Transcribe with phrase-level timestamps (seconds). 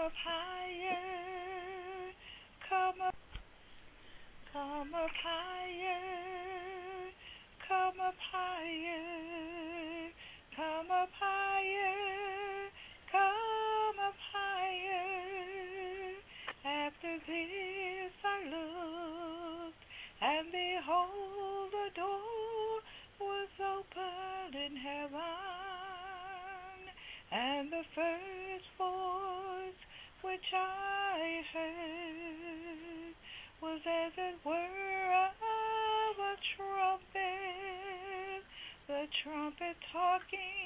[0.00, 0.59] up higher.
[39.92, 40.59] Talking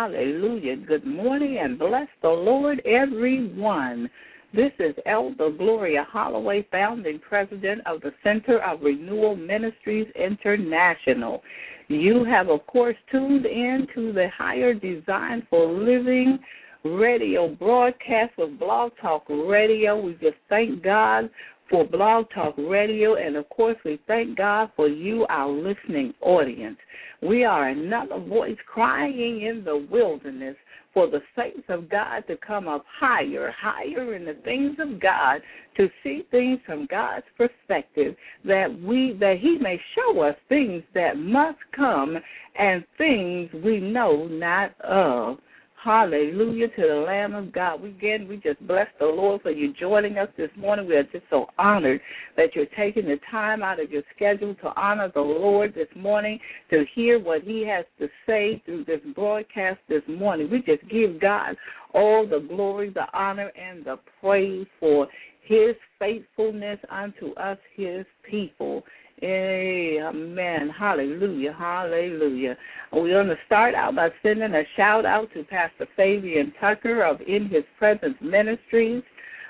[0.00, 0.76] Hallelujah.
[0.76, 4.08] Good morning and bless the Lord, everyone.
[4.54, 11.42] This is Elder Gloria Holloway, founding president of the Center of Renewal Ministries International.
[11.88, 16.38] You have, of course, tuned in to the Higher Design for Living
[16.82, 20.00] radio broadcast with Blog Talk Radio.
[20.00, 21.28] We just thank God
[21.68, 26.78] for Blog Talk Radio, and of course, we thank God for you, our listening audience.
[27.22, 30.56] We are another voice crying in the wilderness
[30.94, 35.40] for the saints of God to come up higher, higher in the things of God,
[35.76, 41.16] to see things from God's perspective, that we that He may show us things that
[41.16, 42.16] must come
[42.58, 45.38] and things we know not of.
[45.82, 47.80] Hallelujah to the Lamb of God.
[47.80, 50.86] We again, we just bless the Lord for you joining us this morning.
[50.86, 52.02] We are just so honored
[52.36, 56.38] that you're taking the time out of your schedule to honor the Lord this morning,
[56.68, 60.50] to hear what He has to say through this broadcast this morning.
[60.50, 61.56] We just give God
[61.94, 65.08] all the glory, the honor, and the praise for
[65.44, 68.82] His faithfulness unto us, His people.
[69.22, 70.70] Amen.
[70.78, 71.54] Hallelujah.
[71.58, 72.56] Hallelujah.
[72.92, 77.20] We're going to start out by sending a shout out to Pastor Fabian Tucker of
[77.20, 79.02] In His Presence Ministries,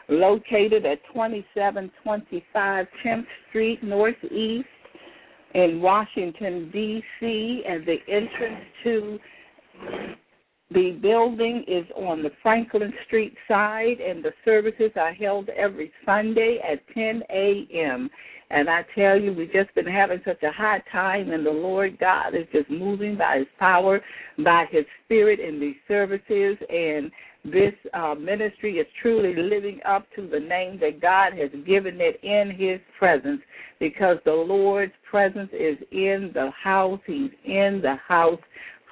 [0.09, 4.67] located at 2725 10th Street Northeast
[5.55, 9.19] in Washington, D.C., and the entrance to
[10.73, 16.61] the building is on the Franklin Street side, and the services are held every Sunday
[16.61, 18.09] at 10 a.m.
[18.51, 21.99] And I tell you, we've just been having such a high time, and the Lord
[22.01, 24.01] God is just moving by His power,
[24.45, 26.57] by His Spirit in these services.
[26.69, 27.13] And
[27.45, 32.19] this uh, ministry is truly living up to the name that God has given it
[32.25, 33.41] in His presence
[33.79, 37.01] because the Lord's presence is in the house.
[37.07, 38.41] He's in the house.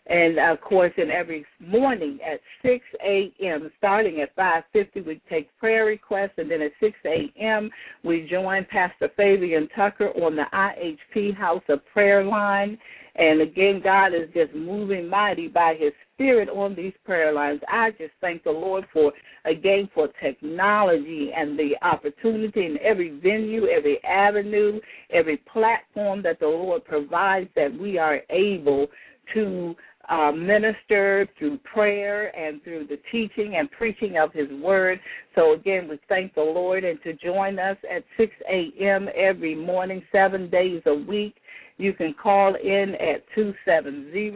[0.10, 5.50] And uh, of course, in every morning at 6 a.m., starting at 5:50, we take
[5.60, 7.70] prayer requests, and then at 6 a.m.,
[8.04, 12.78] we join Pastor Fabian Tucker on the IHP House of Prayer line.
[13.16, 17.60] And again, God is just moving mighty by His Spirit on these prayer lines.
[17.68, 19.12] I just thank the Lord for
[19.44, 24.80] again for technology and the opportunity in every venue, every avenue,
[25.12, 28.88] every platform that the Lord provides that we are able
[29.34, 29.76] to
[30.10, 35.00] uh, minister through prayer and through the teaching and preaching of His Word.
[35.36, 39.08] So, again, we thank the Lord and to join us at 6 a.m.
[39.16, 41.36] every morning, seven days a week.
[41.78, 44.32] You can call in at 270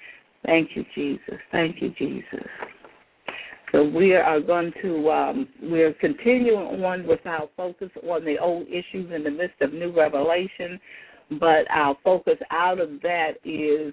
[0.44, 1.40] Thank you, Jesus.
[1.50, 2.46] Thank you, Jesus.
[3.72, 8.66] So we are going to um, we're continuing on with our focus on the old
[8.68, 10.80] issues in the midst of new revelation,
[11.38, 13.92] but our focus out of that is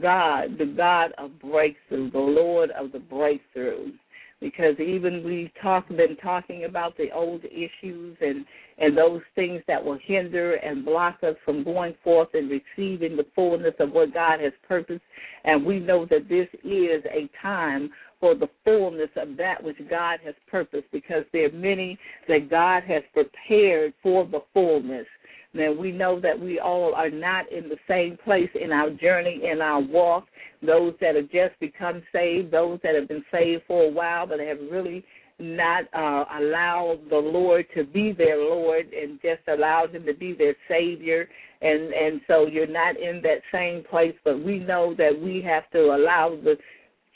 [0.00, 3.92] God, the God of breakthrough, the Lord of the breakthrough.
[4.40, 8.44] Because even we talk been talking about the old issues and
[8.80, 13.26] and those things that will hinder and block us from going forth and receiving the
[13.34, 15.02] fullness of what God has purposed.
[15.44, 17.90] And we know that this is a time
[18.20, 22.84] for the fullness of that which God has purposed because there are many that God
[22.84, 25.06] has prepared for the fullness.
[25.54, 29.40] Now we know that we all are not in the same place in our journey,
[29.50, 30.26] in our walk.
[30.62, 34.40] Those that have just become saved, those that have been saved for a while but
[34.40, 35.04] have really
[35.38, 40.32] not uh, allowed the Lord to be their Lord and just allowed Him to be
[40.32, 41.28] their Savior.
[41.62, 45.70] And and so you're not in that same place, but we know that we have
[45.70, 46.56] to allow the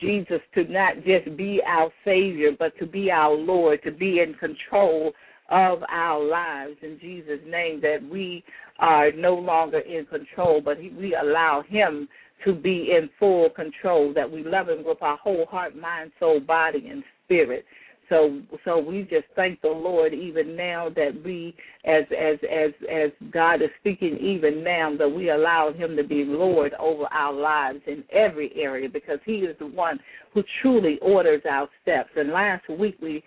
[0.00, 4.34] Jesus to not just be our Savior, but to be our Lord, to be in
[4.34, 5.12] control
[5.50, 8.44] of our lives in Jesus' name, that we
[8.78, 12.08] are no longer in control, but we allow Him
[12.44, 16.40] to be in full control, that we love Him with our whole heart, mind, soul,
[16.40, 17.64] body, and spirit.
[18.08, 21.54] So, so we just thank the Lord even now that we,
[21.86, 26.24] as as as as God is speaking even now, that we allow Him to be
[26.24, 29.98] Lord over our lives in every area because He is the one
[30.34, 32.10] who truly orders our steps.
[32.16, 33.22] And last week we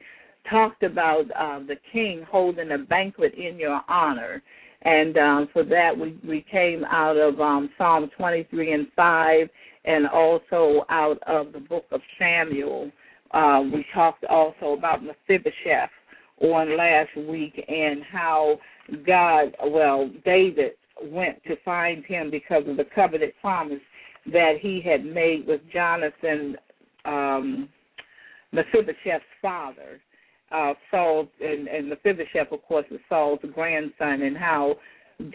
[0.50, 4.42] talked about uh, the King holding a banquet in your honor.
[4.82, 9.50] And um, for that, we, we came out of um, Psalm 23 and 5,
[9.86, 12.92] and also out of the book of Samuel.
[13.32, 15.90] Uh, we talked also about Mephibosheth
[16.40, 18.60] on last week and how
[19.06, 20.72] God, well, David
[21.04, 23.82] went to find him because of the covenant promise
[24.32, 26.56] that he had made with Jonathan,
[27.06, 27.70] um,
[28.52, 30.00] Mephibosheth's father.
[30.58, 34.64] Uh, Saul and, and Mephibosheth, of course, is Saul's grandson, and how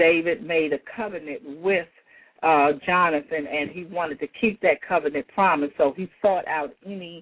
[0.06, 1.90] David made a covenant with
[2.42, 7.16] uh, Jonathan, and he wanted to keep that covenant promise, so he sought out any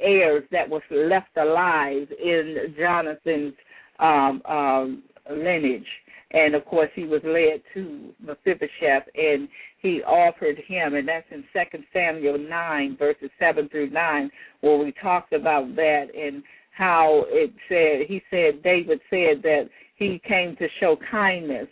[0.00, 3.54] heirs that was left alive in Jonathan's
[4.00, 5.92] um, um, lineage.
[6.32, 7.82] And of course, he was led to
[8.28, 9.48] Mephibosheth, and
[9.84, 14.26] he offered him, and that's in Second Samuel nine verses seven through nine,
[14.60, 16.42] where we talked about that and
[16.76, 21.68] how it said he said David said that he came to show kindness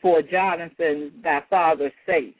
[0.00, 2.36] for Jonathan thy father's sake,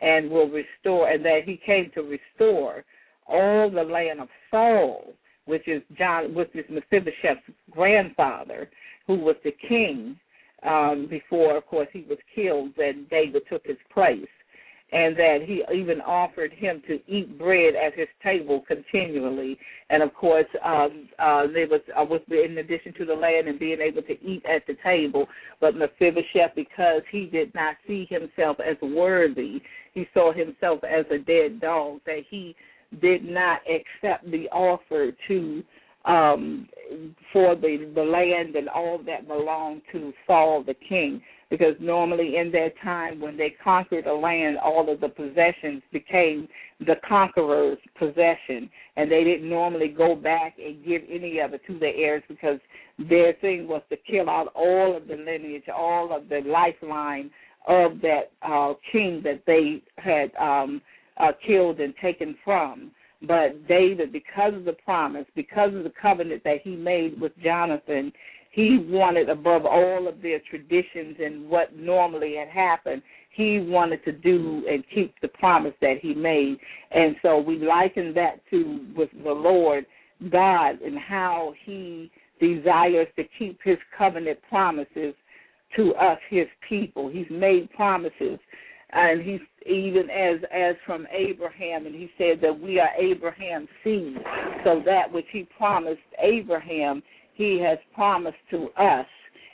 [0.00, 2.84] and will restore, and that he came to restore
[3.26, 5.12] all the land of Saul,
[5.44, 8.70] which is John, which is Mephibosheth's grandfather,
[9.06, 10.16] who was the king
[10.62, 14.28] um, before, of course, he was killed, and David took his place,
[14.92, 19.56] and that he even offered him to eat bread at his table continually,
[19.88, 23.58] and of course, um, uh, there was uh, was in addition to the land and
[23.58, 25.26] being able to eat at the table,
[25.60, 29.62] but Mephibosheth, because he did not see himself as worthy,
[29.94, 32.56] he saw himself as a dead dog, that he
[33.00, 35.62] did not accept the offer to
[36.06, 36.66] um
[37.32, 41.20] for the the land and all that belonged to Saul the king
[41.50, 46.48] because normally in that time when they conquered a land all of the possessions became
[46.80, 51.78] the conqueror's possession and they didn't normally go back and give any of it to
[51.78, 52.58] the heirs because
[53.08, 57.30] their thing was to kill out all of the lineage all of the lifeline
[57.68, 60.80] of that uh king that they had um
[61.20, 62.90] uh, killed and taken from.
[63.22, 68.12] But David, because of the promise, because of the covenant that he made with Jonathan,
[68.50, 74.12] he wanted above all of their traditions and what normally had happened, he wanted to
[74.12, 76.58] do and keep the promise that he made.
[76.90, 79.86] And so we liken that to with the Lord
[80.30, 85.14] God and how he desires to keep his covenant promises
[85.76, 87.08] to us, his people.
[87.08, 88.38] He's made promises
[88.92, 94.16] and he's even as as from Abraham, and he said that we are Abraham's seed.
[94.64, 97.02] So that which he promised Abraham,
[97.40, 99.06] he has promised to us,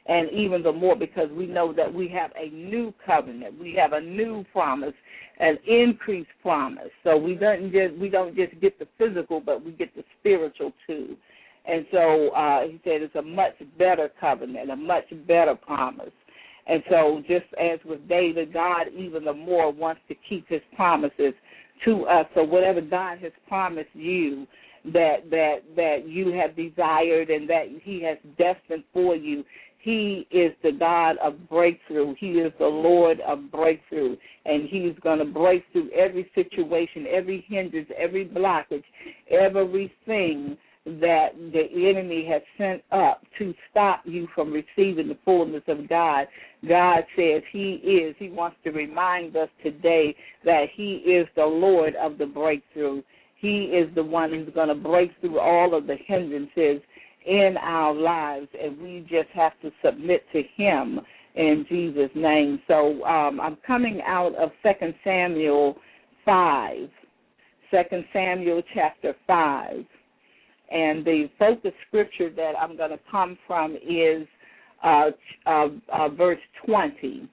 [0.06, 3.92] and even the more because we know that we have a new covenant, we have
[3.92, 4.94] a new promise,
[5.38, 6.90] an increased promise.
[7.04, 10.72] So we don't just we don't just get the physical, but we get the spiritual
[10.84, 11.16] too.
[11.64, 16.12] And so uh, he said it's a much better covenant, a much better promise.
[16.68, 21.32] And so, just as with David, God even the more wants to keep His promises
[21.84, 22.26] to us.
[22.34, 24.48] So, whatever God has promised you,
[24.92, 29.44] that that that you have desired and that He has destined for you,
[29.78, 32.14] He is the God of breakthrough.
[32.18, 37.44] He is the Lord of breakthrough, and He's going to break through every situation, every
[37.48, 38.84] hindrance, every blockage,
[39.30, 45.88] everything that the enemy has sent up to stop you from receiving the fullness of
[45.88, 46.28] God,
[46.68, 48.14] God says He is.
[48.20, 50.14] He wants to remind us today
[50.44, 53.02] that He is the Lord of the breakthrough.
[53.40, 56.82] He is the one who's going to break through all of the hindrances
[57.26, 61.00] in our lives, and we just have to submit to Him
[61.34, 62.60] in Jesus' name.
[62.66, 65.76] So um, I'm coming out of Second Samuel
[66.24, 66.88] 5,
[67.70, 67.78] 2
[68.12, 69.84] Samuel chapter 5.
[70.70, 74.26] And the focus scripture that I'm going to come from is
[74.82, 75.10] uh,
[75.46, 77.28] uh, uh, verse 20.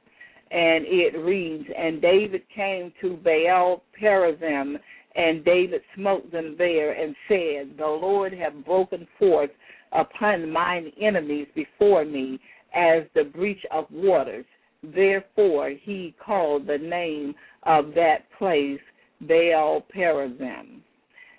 [0.52, 4.76] And it reads, And David came to Baal Perazim,
[5.16, 9.52] and David smote them there, and said, The Lord hath broken forth
[9.92, 12.40] upon mine enemies before me
[12.74, 14.46] as the breach of waters.
[14.84, 18.82] Therefore he called the name of that place
[19.22, 20.82] Baal Perazim.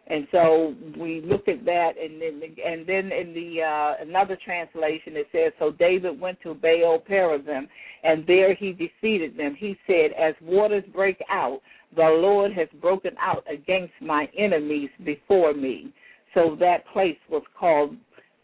[0.07, 5.17] And so we look at that, and then and then in the uh, another translation
[5.17, 7.67] it says, so David went to Baal Perazim,
[8.03, 9.57] and there he defeated them.
[9.59, 11.61] He said, as waters break out,
[11.97, 15.93] the Lord has broken out against my enemies before me.
[16.35, 17.97] So that place was called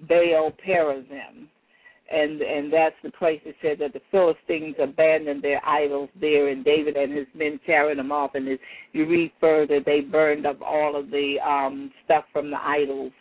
[0.09, 1.49] Baal Perazim
[2.11, 6.65] and and that's the place that said that the Philistines abandoned their idols there, and
[6.65, 8.33] David and his men carried them off.
[8.35, 8.59] And as
[8.93, 13.13] you read further, they burned up all of the um, stuff from the idols.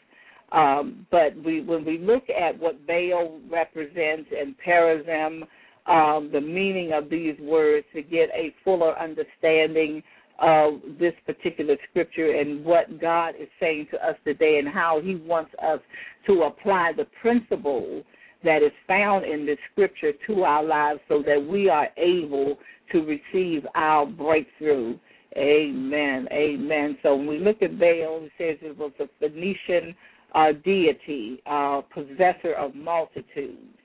[0.52, 5.44] Um, but we, when we look at what Baal represents and Perazim,
[5.86, 10.02] um, the meaning of these words to get a fuller understanding
[10.42, 15.16] of this particular scripture and what God is saying to us today and how He
[15.16, 15.80] wants us
[16.28, 18.04] to apply the principle
[18.44, 22.58] that is found in this scripture to our lives so that we are able
[22.92, 24.98] to receive our breakthrough.
[25.38, 26.28] Amen.
[26.32, 26.98] Amen.
[27.04, 29.96] So when we look at Baal, it says it was a Phoenician
[30.34, 33.79] uh, deity, uh, possessor of multitudes.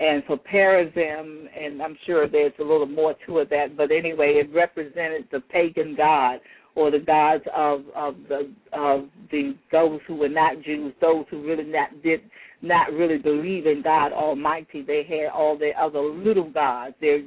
[0.00, 4.40] And for Perazim, and I'm sure there's a little more to it that, but anyway,
[4.42, 6.40] it represented the pagan god
[6.74, 11.46] or the gods of of the of the those who were not Jews, those who
[11.46, 12.20] really not did
[12.62, 14.82] not really believe in God Almighty.
[14.82, 17.22] They had all their other little gods, their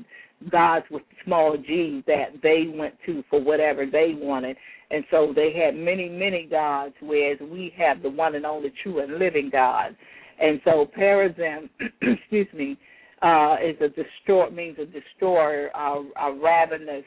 [0.52, 4.58] gods with small g's that they went to for whatever they wanted.
[4.92, 9.00] And so they had many, many gods, whereas we have the one and only true
[9.00, 9.96] and living God.
[10.40, 11.70] And so Perazim,
[12.02, 12.78] excuse me,
[13.22, 17.06] uh, is a destroy means a destroyer, a, a ravenous,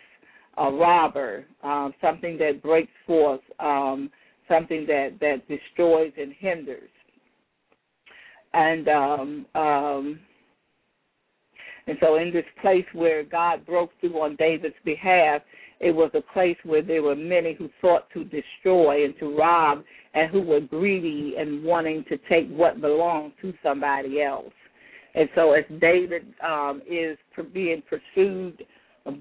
[0.57, 4.11] a robber, um, something that breaks forth, um,
[4.49, 6.91] something that that destroys and hinders.
[8.55, 10.21] And um, um,
[11.87, 15.43] and so in this place where God broke through on David's behalf,
[15.81, 19.85] it was a place where there were many who sought to destroy and to rob,
[20.15, 24.53] and who were greedy and wanting to take what belonged to somebody else.
[25.15, 27.17] And so, as David um, is
[27.53, 28.65] being pursued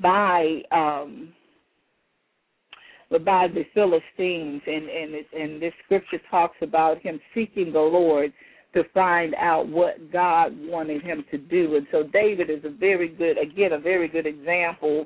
[0.02, 1.30] by um,
[3.10, 8.34] by the Philistines, and and, and this scripture talks about him seeking the Lord
[8.74, 11.78] to find out what God wanted him to do.
[11.78, 15.06] And so David is a very good, again, a very good example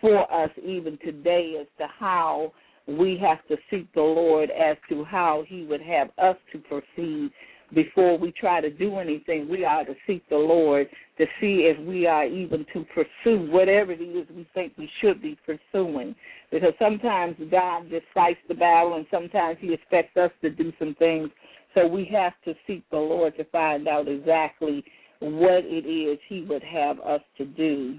[0.00, 2.52] for us even today as to how
[2.86, 7.30] we have to seek the Lord as to how he would have us to proceed
[7.74, 9.48] before we try to do anything.
[9.48, 13.90] We are to seek the Lord to see if we are even to pursue whatever
[13.92, 16.14] it is we think we should be pursuing.
[16.52, 20.94] Because sometimes God just fights the battle and sometimes he expects us to do some
[20.96, 21.30] things
[21.76, 24.82] so we have to seek the Lord to find out exactly
[25.20, 27.98] what it is He would have us to do.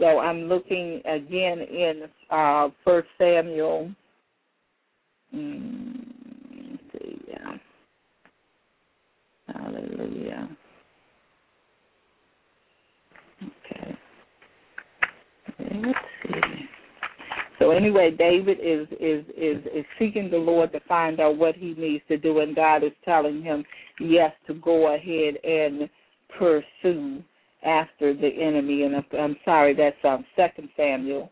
[0.00, 3.90] So I'm looking again in uh, First Samuel.
[5.34, 6.06] Mm,
[6.70, 7.56] let's see, yeah.
[9.46, 10.48] Hallelujah.
[13.42, 13.98] Okay.
[15.58, 16.40] Let's see.
[17.58, 21.74] So anyway, David is is is is seeking the Lord to find out what he
[21.74, 23.64] needs to do, and God is telling him
[24.00, 25.90] yes to go ahead and
[26.38, 27.22] pursue
[27.62, 28.82] after the enemy.
[28.82, 31.30] And I'm sorry, that's um Second Samuel,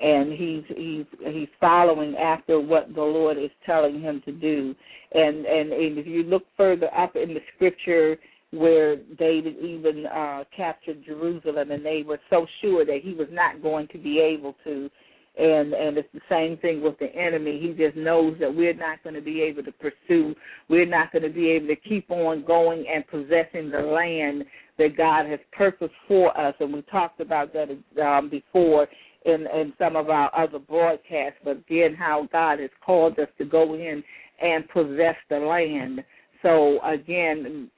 [0.00, 4.74] and he's he's he's following after what the Lord is telling him to do.
[5.12, 8.16] And and, and if you look further up in the scripture
[8.50, 13.62] where David even uh captured Jerusalem, and they were so sure that he was not
[13.62, 14.90] going to be able to
[15.38, 17.58] and and it's the same thing with the enemy.
[17.60, 20.34] He just knows that we're not going to be able to pursue.
[20.68, 24.44] We're not going to be able to keep on going and possessing the land
[24.78, 26.54] that god has purposed for us.
[26.60, 27.68] And we talked about that
[28.02, 28.88] um, before
[29.24, 33.44] in in some of our other broadcasts but again how god has called us to
[33.44, 34.02] go in
[34.42, 36.04] and possess the land.
[36.42, 37.70] So again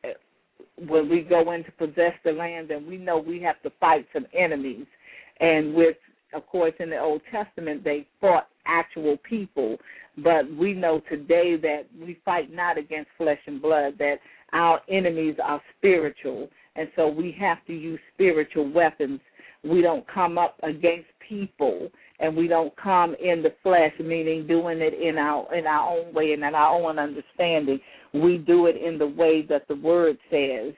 [0.76, 4.06] when we go in to possess the land, and we know we have to fight
[4.12, 4.86] some enemies.
[5.40, 5.96] And with,
[6.34, 9.76] of course, in the Old Testament, they fought actual people,
[10.18, 14.16] but we know today that we fight not against flesh and blood, that
[14.52, 19.20] our enemies are spiritual, and so we have to use spiritual weapons.
[19.62, 24.80] We don't come up against people and we don't come in the flesh, meaning doing
[24.80, 27.80] it in our in our own way and in our own understanding.
[28.12, 30.74] We do it in the way that the word says.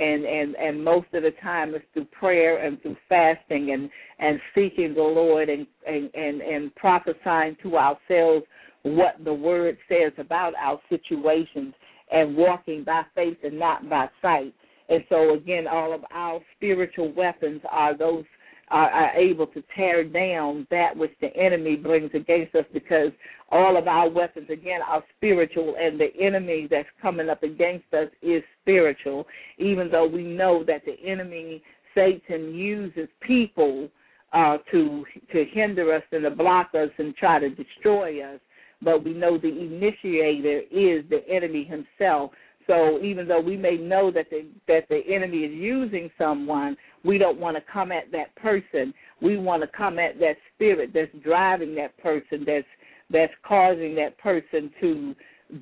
[0.00, 4.40] And, and and most of the time it's through prayer and through fasting and and
[4.54, 8.46] seeking the Lord and and and, and prophesying to ourselves
[8.82, 11.74] what the word says about our situations
[12.10, 14.54] and walking by faith and not by sight.
[14.88, 18.24] And so again, all of our spiritual weapons are those
[18.70, 23.10] are, are able to tear down that which the enemy brings against us because
[23.50, 28.08] all of our weapons again are spiritual and the enemy that's coming up against us
[28.22, 29.26] is spiritual.
[29.58, 31.62] Even though we know that the enemy
[31.94, 33.88] satan uses people
[34.32, 38.40] uh to to hinder us and to block us and try to destroy us
[38.82, 42.30] but we know the initiator is the enemy himself
[42.66, 47.18] so even though we may know that the that the enemy is using someone, we
[47.18, 48.94] don't want to come at that person.
[49.20, 52.66] We want to come at that spirit that's driving that person, that's
[53.10, 55.14] that's causing that person to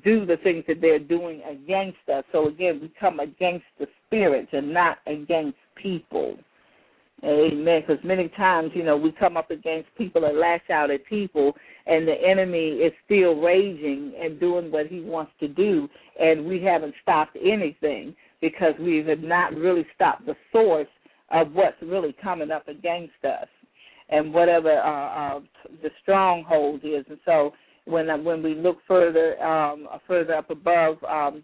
[0.03, 2.23] do the things that they're doing against us.
[2.31, 6.37] So again, we come against the spirits and not against people.
[7.23, 7.81] Amen.
[7.85, 11.53] Because many times, you know, we come up against people and lash out at people,
[11.85, 16.61] and the enemy is still raging and doing what he wants to do, and we
[16.63, 20.87] haven't stopped anything because we have not really stopped the source
[21.31, 23.47] of what's really coming up against us
[24.09, 25.39] and whatever uh, uh,
[25.83, 27.05] the stronghold is.
[27.09, 27.53] And so
[27.85, 31.43] when when we look further um, further up above um,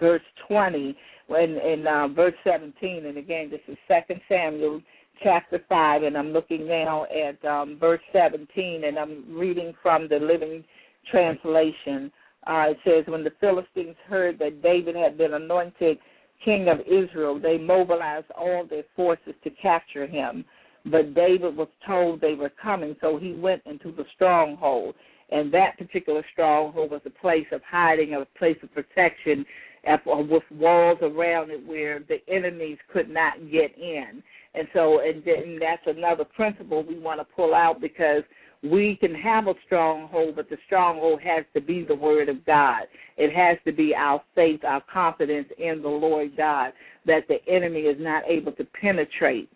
[0.00, 0.96] verse 20,
[1.28, 4.80] when in uh, verse 17, and again this is Second Samuel
[5.22, 10.16] chapter 5, and I'm looking now at um, verse 17, and I'm reading from the
[10.16, 10.64] Living
[11.10, 12.10] Translation.
[12.46, 15.98] Uh, it says, When the Philistines heard that David had been anointed
[16.44, 20.44] king of Israel, they mobilized all their forces to capture him.
[20.86, 24.94] But David was told they were coming, so he went into the stronghold.
[25.30, 29.44] And that particular stronghold was a place of hiding, a place of protection,
[29.84, 34.22] with walls around it where the enemies could not get in.
[34.54, 38.22] And so, and then that's another principle we want to pull out because
[38.62, 42.82] we can have a stronghold, but the stronghold has to be the Word of God.
[43.16, 46.72] It has to be our faith, our confidence in the Lord God,
[47.06, 49.50] that the enemy is not able to penetrate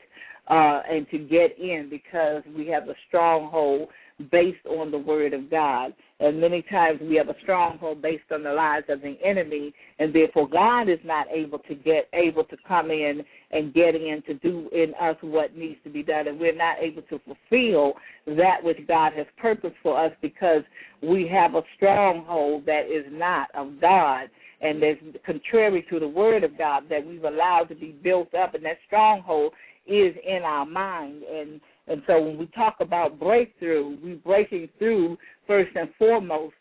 [0.48, 3.88] uh, and to get in because we have a stronghold
[4.30, 5.92] based on the Word of God.
[6.20, 10.14] And many times we have a stronghold based on the lies of the enemy, and
[10.14, 14.34] therefore God is not able to get able to come in and get in to
[14.34, 17.94] do in us what needs to be done, and we're not able to fulfill
[18.26, 20.62] that which God has purposed for us because
[21.02, 24.28] we have a stronghold that is not of God.
[24.60, 28.54] And that's contrary to the word of God that we've allowed to be built up,
[28.54, 29.52] and that stronghold
[29.86, 31.22] is in our mind.
[31.24, 36.54] And and so when we talk about breakthrough, we're breaking through first and foremost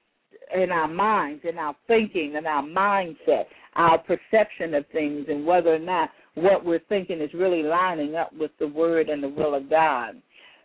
[0.54, 5.74] in our minds, in our thinking, in our mindset, our perception of things, and whether
[5.74, 9.56] or not what we're thinking is really lining up with the word and the will
[9.56, 10.16] of God.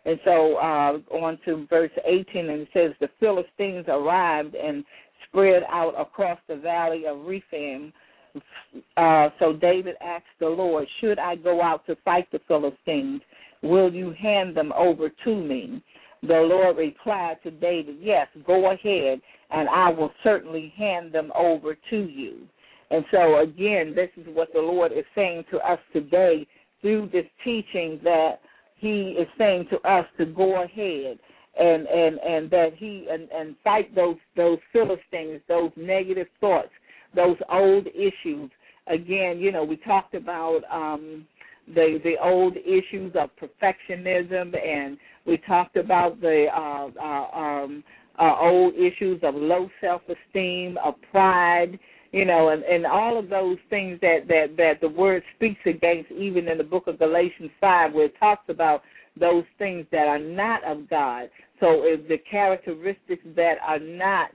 [0.05, 4.83] And so uh, on to verse 18, and it says, The Philistines arrived and
[5.27, 7.93] spread out across the valley of Rephaim.
[8.97, 13.21] Uh, so David asked the Lord, Should I go out to fight the Philistines?
[13.61, 15.83] Will you hand them over to me?
[16.21, 21.77] The Lord replied to David, Yes, go ahead, and I will certainly hand them over
[21.89, 22.47] to you.
[22.91, 26.47] And so, again, this is what the Lord is saying to us today
[26.81, 28.39] through this teaching that
[28.77, 31.19] He is saying to us to go ahead
[31.59, 36.71] and and and that He and, and fight those those Philistines, those negative thoughts,
[37.15, 38.49] those old issues.
[38.87, 41.27] Again, you know, we talked about um,
[41.73, 47.83] the the old issues of perfectionism, and we talked about the uh, uh, um,
[48.19, 51.79] uh, old issues of low self esteem, of pride,
[52.11, 56.11] you know, and, and all of those things that, that that the word speaks against,
[56.11, 58.81] even in the book of Galatians five, where it talks about
[59.19, 61.29] those things that are not of God.
[61.59, 64.31] So if the characteristics that are not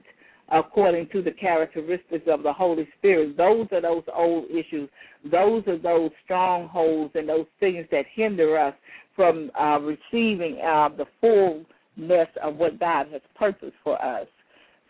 [0.49, 3.35] according to the characteristics of the Holy Spirit.
[3.37, 4.89] Those are those old issues.
[5.23, 8.73] Those are those strongholds and those things that hinder us
[9.15, 14.27] from uh, receiving uh, the fullness of what God has purposed for us.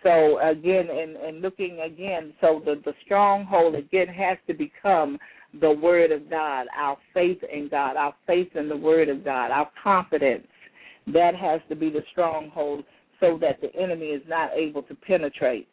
[0.04, 5.18] So again, and, and looking again, so the, the stronghold again has to become
[5.62, 9.52] the Word of God, our faith in God, our faith in the Word of God,
[9.52, 10.48] our confidence.
[11.08, 12.84] That has to be the stronghold
[13.20, 15.68] so that the enemy is not able to penetrate.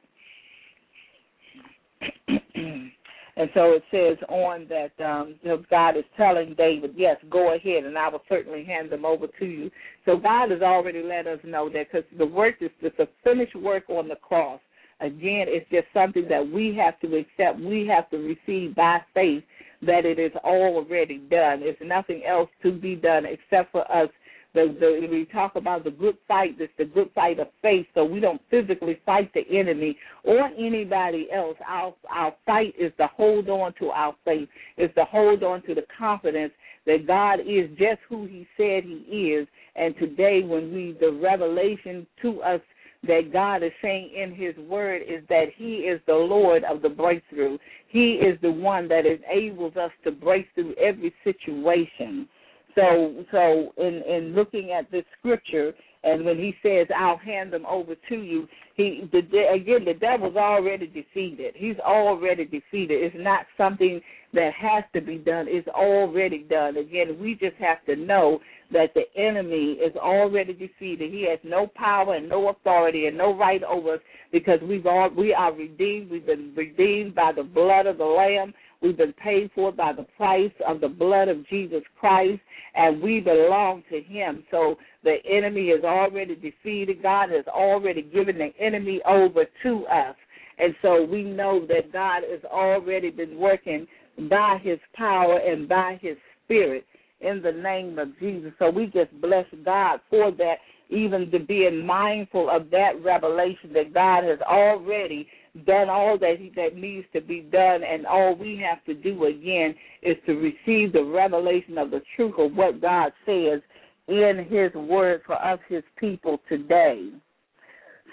[2.29, 5.35] and so it says on that um,
[5.71, 9.45] God is telling David, yes, go ahead, and I will certainly hand them over to
[9.45, 9.71] you.
[10.05, 13.57] So God has already let us know that because the work is just a finished
[13.57, 14.61] work on the cross.
[15.01, 17.59] Again, it's just something that we have to accept.
[17.59, 19.43] We have to receive by faith
[19.83, 21.61] that it is already done.
[21.61, 24.09] There's nothing else to be done except for us
[24.55, 27.87] the, the we talk about the good fight, it's the good fight of faith.
[27.95, 31.57] So we don't physically fight the enemy or anybody else.
[31.67, 34.49] Our our fight is to hold on to our faith.
[34.77, 36.53] Is to hold on to the confidence
[36.87, 39.49] that God is just who He said He is.
[39.75, 42.61] And today, when we the revelation to us
[43.07, 46.89] that God is saying in His Word is that He is the Lord of the
[46.89, 47.59] breakthrough.
[47.89, 52.29] He is the one that enables us to break through every situation.
[52.75, 57.67] So, so in in looking at this scripture, and when he says, "I'll hand them
[57.67, 59.19] over to you," he the,
[59.53, 61.55] again the devil's already defeated.
[61.57, 63.03] He's already defeated.
[63.03, 64.01] It's not something
[64.33, 65.47] that has to be done.
[65.49, 66.79] It's already done.
[66.79, 68.41] Again, we just have to know
[68.73, 71.13] that the enemy is already defeated.
[71.13, 74.01] He has no power and no authority and no right over us
[74.33, 76.11] because we've all we are redeemed.
[76.11, 78.55] We've been redeemed by the blood of the Lamb.
[78.83, 82.41] We've been paid for by the price of the blood of Jesus Christ,
[82.75, 84.43] and we belong to Him.
[84.51, 87.03] So the enemy is already defeated.
[87.03, 90.17] God has already given the enemy over to us.
[90.59, 93.87] And so we know that God has already been working
[94.29, 96.85] by His power and by His Spirit
[97.21, 98.53] in the name of Jesus.
[98.59, 100.57] So we just bless God for that,
[100.91, 105.27] even to being mindful of that revelation that God has already
[105.67, 109.27] done all that he, that needs to be done, and all we have to do
[109.27, 113.61] again is to receive the revelation of the truth of what God says
[114.09, 117.11] in His Word for us, His people today.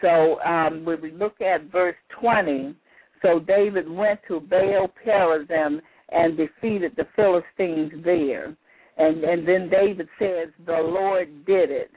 [0.02, 2.76] So um, when we look at verse 20,
[3.22, 8.56] so David went to Baal Perazim and defeated the Philistines there.
[8.98, 11.92] And and then David says, The Lord did it.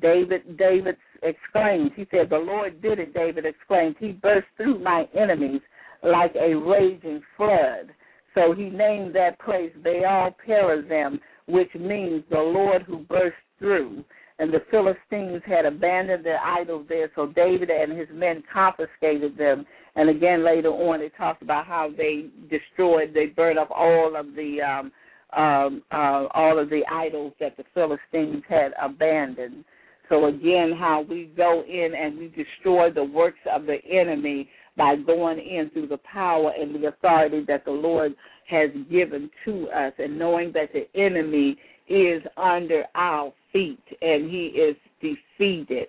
[0.00, 3.96] David David exclaimed, he said, The Lord did it, David exclaimed.
[3.98, 5.60] He burst through my enemies
[6.02, 7.92] like a raging flood.
[8.34, 14.04] So he named that place Baal Perazim, which means the Lord who burst through.
[14.38, 19.66] And the Philistines had abandoned their idols there, so David and his men confiscated them.
[19.96, 24.34] And again, later on, it talks about how they destroyed, they burned up all of
[24.34, 24.92] the um,
[25.36, 29.64] um, uh, all of the idols that the Philistines had abandoned.
[30.10, 34.96] So again, how we go in and we destroy the works of the enemy by
[34.96, 38.14] going in through the power and the authority that the Lord
[38.48, 41.56] has given to us, and knowing that the enemy
[41.88, 45.88] is under our feet and he is defeated.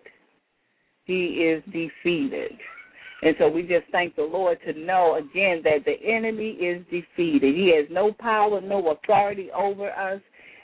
[1.06, 2.52] He is defeated.
[3.24, 7.56] And so we just thank the Lord to know again that the enemy is defeated.
[7.56, 10.22] He has no power, no authority over us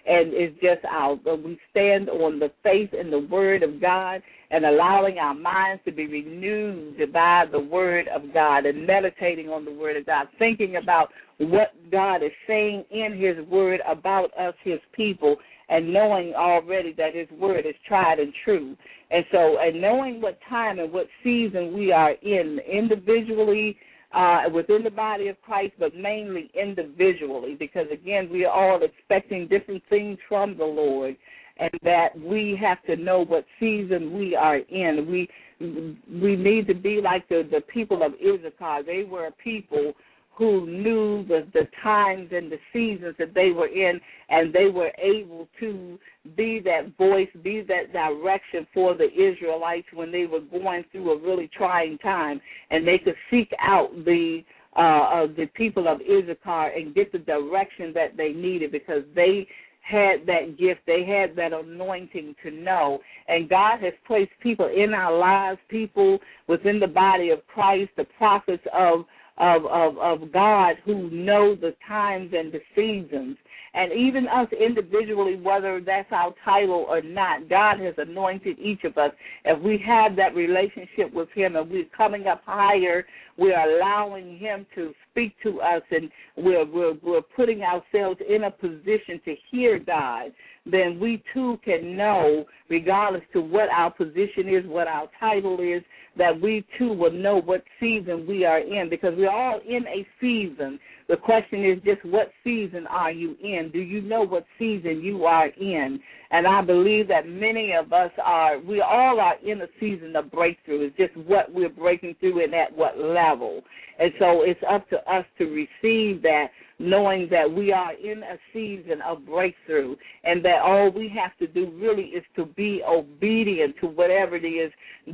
[0.08, 4.66] and it's just our we stand on the faith and the word of God and
[4.66, 9.72] allowing our minds to be renewed by the word of God and meditating on the
[9.72, 14.80] word of God, thinking about what God is saying in his word about us, his
[14.94, 15.36] people,
[15.70, 18.78] and knowing already that his word is tried and true.
[19.12, 23.78] And so and knowing what time and what season we are in individually
[24.14, 29.48] uh, within the body of Christ, but mainly individually, because again, we are all expecting
[29.48, 31.16] different things from the Lord,
[31.60, 35.08] and that we have to know what season we are in.
[35.10, 38.84] We we need to be like the the people of Issachar.
[38.86, 39.94] They were a people
[40.38, 44.92] who knew the, the times and the seasons that they were in, and they were
[45.00, 45.98] able to
[46.36, 51.22] be that voice, be that direction for the Israelites when they were going through a
[51.22, 54.42] really trying time, and they could seek out the
[54.76, 59.48] uh, the people of Issachar and get the direction that they needed because they
[59.82, 63.00] had that gift, they had that anointing to know.
[63.28, 68.06] And God has placed people in our lives, people within the body of Christ, the
[68.18, 69.06] prophets of
[69.38, 73.38] of, of, of God who know the times and the seasons.
[73.74, 78.98] And even us individually, whether that's our title or not, God has anointed each of
[78.98, 79.12] us.
[79.46, 83.06] If we have that relationship with Him and we're coming up higher,
[83.38, 88.52] we're allowing Him to speak to us and we're, we're, we're putting ourselves in a
[88.52, 90.32] position to hear God,
[90.66, 95.84] then we too can know, regardless to what our position is, what our title is,
[96.18, 100.06] that we too will know what season we are in because we're all in a
[100.20, 100.80] season.
[101.10, 103.70] The question is just what season are you in?
[103.72, 106.00] Do you know what season you are in?
[106.32, 110.30] And I believe that many of us are, we all are in a season of
[110.30, 110.88] breakthrough.
[110.88, 113.62] It's just what we're breaking through and at what level.
[114.00, 118.38] And so it's up to us to receive that, knowing that we are in a
[118.52, 123.76] season of breakthrough and that all we have to do really is to be obedient
[123.80, 124.72] to whatever it is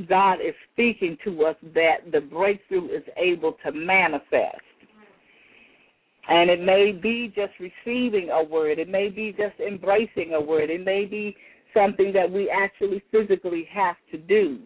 [0.08, 4.60] God is speaking to us, that the breakthrough is able to manifest.
[6.28, 8.78] And it may be just receiving a word.
[8.78, 10.70] It may be just embracing a word.
[10.70, 11.36] It may be
[11.74, 14.60] something that we actually physically have to do.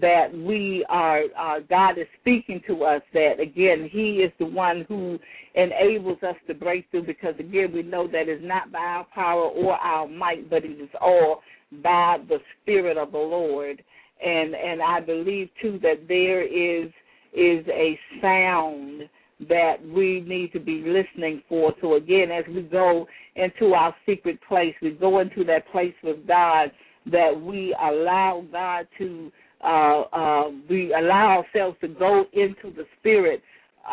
[0.00, 3.02] That we are, uh, God is speaking to us.
[3.12, 5.18] That again, He is the one who
[5.54, 7.06] enables us to break through.
[7.06, 10.80] Because again, we know that it's not by our power or our might, but it
[10.80, 11.42] is all
[11.82, 13.84] by the Spirit of the Lord.
[14.24, 16.90] And and I believe too that there is
[17.34, 19.02] is a sound
[19.48, 21.72] that we need to be listening for.
[21.80, 26.26] So again, as we go into our secret place, we go into that place with
[26.26, 26.70] God,
[27.06, 33.42] that we allow God to, uh, uh, we allow ourselves to go into the Spirit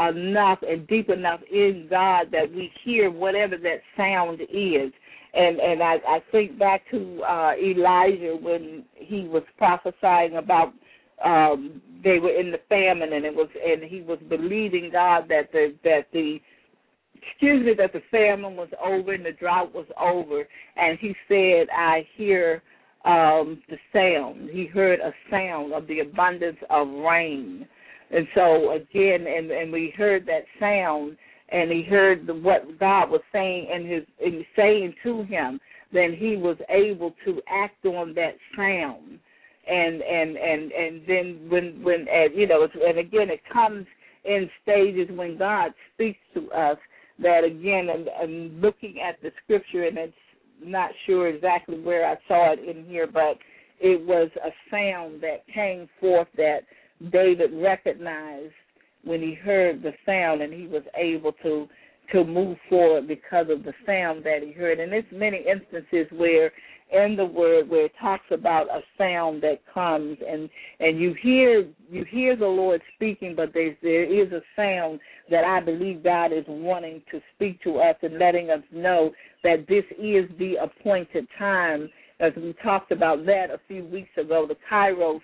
[0.09, 4.91] enough and deep enough in God that we hear whatever that sound is.
[5.33, 10.73] And and I, I think back to uh, Elijah when he was prophesying about
[11.23, 15.51] um they were in the famine and it was and he was believing God that
[15.51, 16.39] the that the
[17.15, 20.47] excuse me that the famine was over and the drought was over.
[20.75, 22.63] And he said I hear
[23.05, 24.49] um the sound.
[24.49, 27.67] He heard a sound of the abundance of rain.
[28.11, 31.17] And so again and and we heard that sound
[31.49, 35.59] and he heard the, what God was saying and his and saying to him
[35.93, 39.19] then he was able to act on that sound
[39.71, 43.85] and and and and then when when and, you know and again it comes
[44.25, 46.77] in stages when God speaks to us
[47.19, 50.13] that again and, and looking at the scripture and it's
[50.63, 53.37] not sure exactly where I saw it in here but
[53.79, 56.59] it was a sound that came forth that
[57.11, 58.53] David recognized
[59.03, 61.67] when he heard the sound and he was able to
[62.11, 64.79] to move forward because of the sound that he heard.
[64.79, 66.51] And there's many instances where
[66.91, 70.49] in the word where it talks about a sound that comes and
[70.79, 74.99] and you hear you hear the Lord speaking, but there there is a sound
[75.29, 79.11] that I believe God is wanting to speak to us and letting us know
[79.43, 81.89] that this is the appointed time.
[82.19, 85.21] As we talked about that a few weeks ago, the Kairos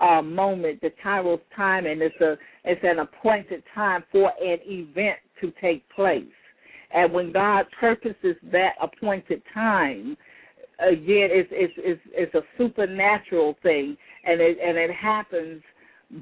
[0.00, 5.18] uh, moment, the Kairos time, and it's a it's an appointed time for an event
[5.40, 6.24] to take place.
[6.92, 10.16] And when God purposes that appointed time,
[10.80, 15.62] again it's it's it's it's a supernatural thing and it and it happens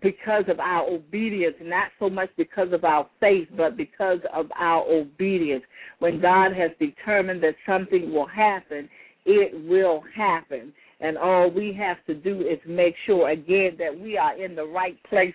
[0.00, 4.84] because of our obedience not so much because of our faith but because of our
[4.90, 5.64] obedience.
[5.98, 8.88] When god has determined that something will happen
[9.24, 10.72] it will happen.
[11.00, 14.64] And all we have to do is make sure again that we are in the
[14.64, 15.34] right place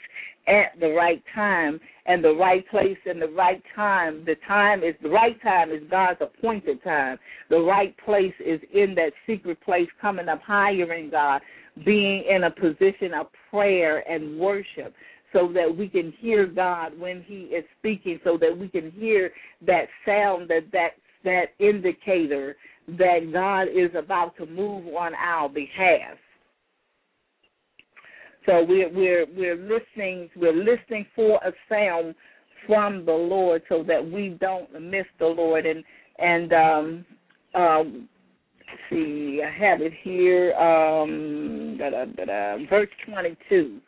[0.50, 4.24] at the right time and the right place and the right time.
[4.26, 7.18] The time is the right time is God's appointed time.
[7.50, 11.42] The right place is in that secret place coming up higher in God,
[11.86, 14.94] being in a position of prayer and worship
[15.32, 19.32] so that we can hear God when he is speaking so that we can hear
[19.66, 20.90] that sound that that
[21.24, 22.56] that indicator
[22.88, 26.18] that God is about to move on our behalf.
[28.46, 32.16] So we're we're we're listening we're listening for a sound
[32.66, 35.66] from the Lord so that we don't miss the Lord.
[35.66, 35.84] And
[36.18, 37.06] and um
[37.56, 38.10] um
[38.90, 43.80] see I have it here um da, da, da, da, verse 22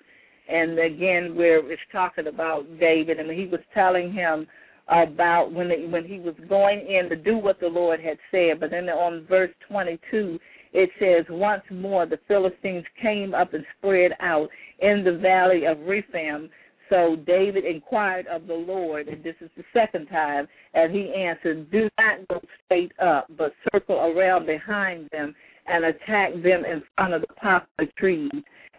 [0.49, 4.47] and again where it's talking about David and he was telling him
[4.87, 8.59] about when it, when he was going in to do what the Lord had said.
[8.59, 10.39] But then on verse 22
[10.73, 15.79] it says, Once more the Philistines came up and spread out in the valley of
[15.79, 16.49] Rephaim.
[16.89, 21.71] So David inquired of the Lord, and this is the second time, and he answered,
[21.71, 25.34] Do not go straight up, but circle around behind them
[25.67, 28.31] and attack them in front of the poplar trees.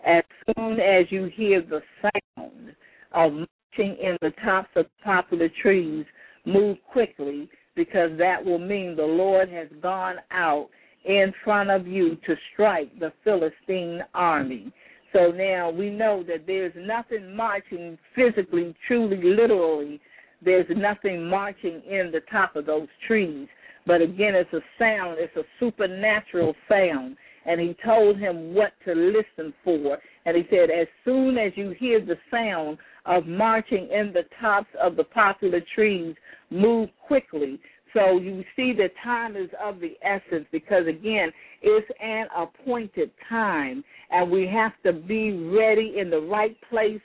[0.06, 0.24] As
[0.56, 2.74] soon as you hear the sound
[3.12, 6.04] of marching in the tops of poplar trees,
[6.44, 10.68] move quickly, because that will mean the Lord has gone out
[11.04, 14.72] in front of you to strike the Philistine army.
[15.12, 20.00] So now we know that there's nothing marching physically, truly, literally.
[20.44, 23.48] There's nothing marching in the top of those trees.
[23.86, 27.16] But again, it's a sound, it's a supernatural sound.
[27.44, 29.98] And he told him what to listen for.
[30.24, 34.68] And he said, as soon as you hear the sound of marching in the tops
[34.80, 36.14] of the poplar trees
[36.50, 37.58] move quickly.
[37.94, 41.30] So you see the time is of the essence because again,
[41.60, 47.00] it's an appointed time and we have to be ready in the right place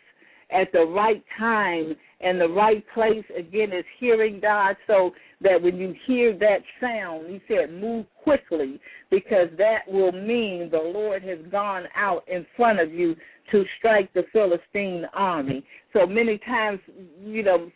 [0.49, 5.11] at the right time and the right place again is hearing God so
[5.41, 8.79] that when you hear that sound, he said move quickly
[9.11, 13.15] because that will mean the Lord has gone out in front of you
[13.51, 15.63] to strike the Philistine army.
[15.93, 16.79] So many times,
[17.23, 17.69] you know,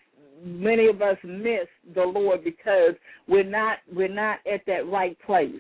[0.44, 2.94] many of us miss the Lord because
[3.28, 5.54] we're not we're not at that right place.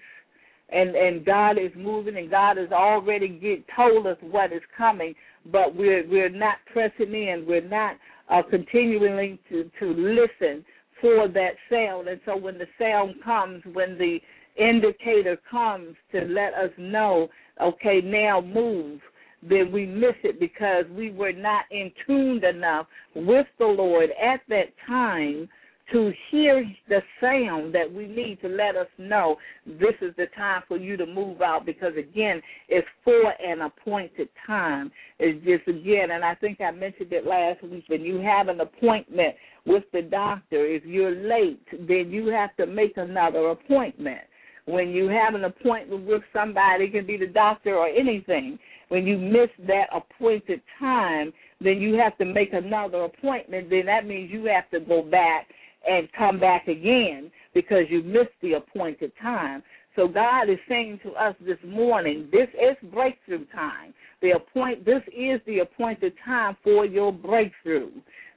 [0.70, 5.14] And and God is moving and God has already get, told us what is coming,
[5.52, 7.46] but we're we're not pressing in.
[7.48, 7.96] We're not
[8.30, 10.66] uh, continuing to to listen
[11.02, 12.08] for that sound.
[12.08, 14.20] And so when the sound comes, when the
[14.56, 17.28] indicator comes to let us know,
[17.62, 19.02] okay, now move,
[19.42, 24.42] then we miss it because we were not in tuned enough with the Lord at
[24.50, 25.50] that time
[25.92, 29.36] to hear the sound that we need to let us know
[29.66, 34.30] this is the time for you to move out because again it's for an appointed
[34.48, 34.92] time.
[35.20, 38.62] It's just again and i think i mentioned it last week when you have an
[38.62, 39.36] appointment
[39.66, 44.22] with the doctor if you're late then you have to make another appointment.
[44.66, 48.58] When you have an appointment with somebody it can be the doctor or anything
[48.92, 51.32] when you miss that appointed time
[51.62, 55.48] then you have to make another appointment then that means you have to go back
[55.88, 59.64] and come back again because you missed the appointed time.
[59.96, 63.94] So God is saying to us this morning, this is breakthrough time.
[64.22, 67.90] The appoint this is the appointed time for your breakthrough.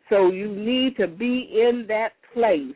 [0.09, 2.75] So you need to be in that place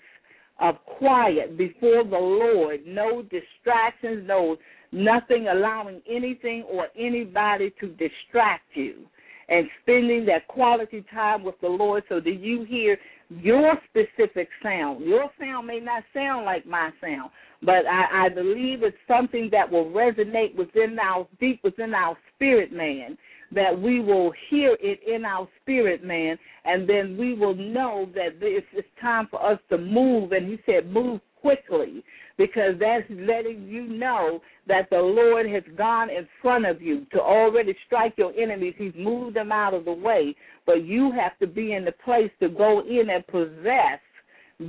[0.61, 2.81] of quiet before the Lord.
[2.87, 4.57] No distractions, no
[4.93, 9.07] nothing allowing anything or anybody to distract you.
[9.51, 12.99] And spending that quality time with the Lord so that you hear
[13.30, 15.05] your specific sound.
[15.05, 17.30] Your sound may not sound like my sound,
[17.62, 22.72] but I, I believe it's something that will resonate within our deep within our spirit
[22.72, 23.16] man.
[23.55, 28.36] That we will hear it in our spirit man, and then we will know that
[28.42, 30.32] it's, it's time for us to move.
[30.32, 32.05] And he said, move quickly
[32.36, 37.20] because that's letting you know that the Lord has gone in front of you to
[37.20, 38.74] already strike your enemies.
[38.76, 40.34] He's moved them out of the way,
[40.66, 44.01] but you have to be in the place to go in and possess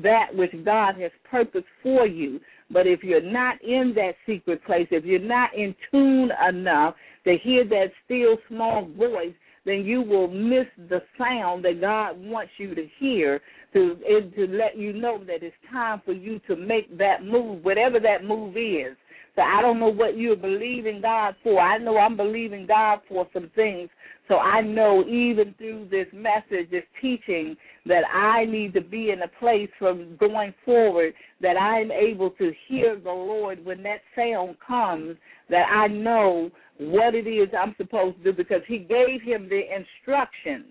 [0.04, 2.40] that which God has purposed for you.
[2.72, 6.96] But if you're not in that secret place, if you're not in tune enough
[7.26, 9.34] to hear that still small voice,
[9.66, 13.42] then you will miss the sound that God wants you to hear
[13.74, 13.96] to
[14.36, 18.24] to let you know that it's time for you to make that move, whatever that
[18.24, 18.96] move is.
[19.40, 21.62] So I don't know what you're believing God for.
[21.62, 23.90] I know I'm believing God for some things.
[24.28, 29.22] So I know even through this message, this teaching, that I need to be in
[29.22, 34.58] a place from going forward that I'm able to hear the Lord when that sound
[34.60, 35.16] comes,
[35.50, 39.62] that I know what it is I'm supposed to do because He gave him the
[39.74, 40.66] instructions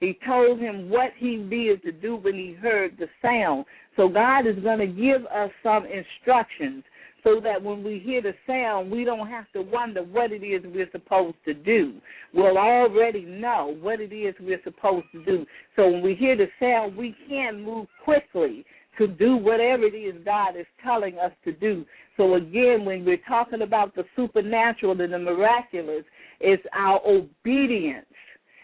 [0.00, 3.66] he told him what he needed to do when he heard the sound.
[3.96, 6.84] So God is going to give us some instructions
[7.22, 10.62] so that when we hear the sound, we don't have to wonder what it is
[10.64, 11.94] we're supposed to do.
[12.34, 15.46] We'll already know what it is we're supposed to do.
[15.76, 18.64] So when we hear the sound, we can move quickly
[18.98, 21.84] to do whatever it is God is telling us to do.
[22.16, 26.04] So again, when we're talking about the supernatural and the miraculous,
[26.40, 28.06] it's our obedience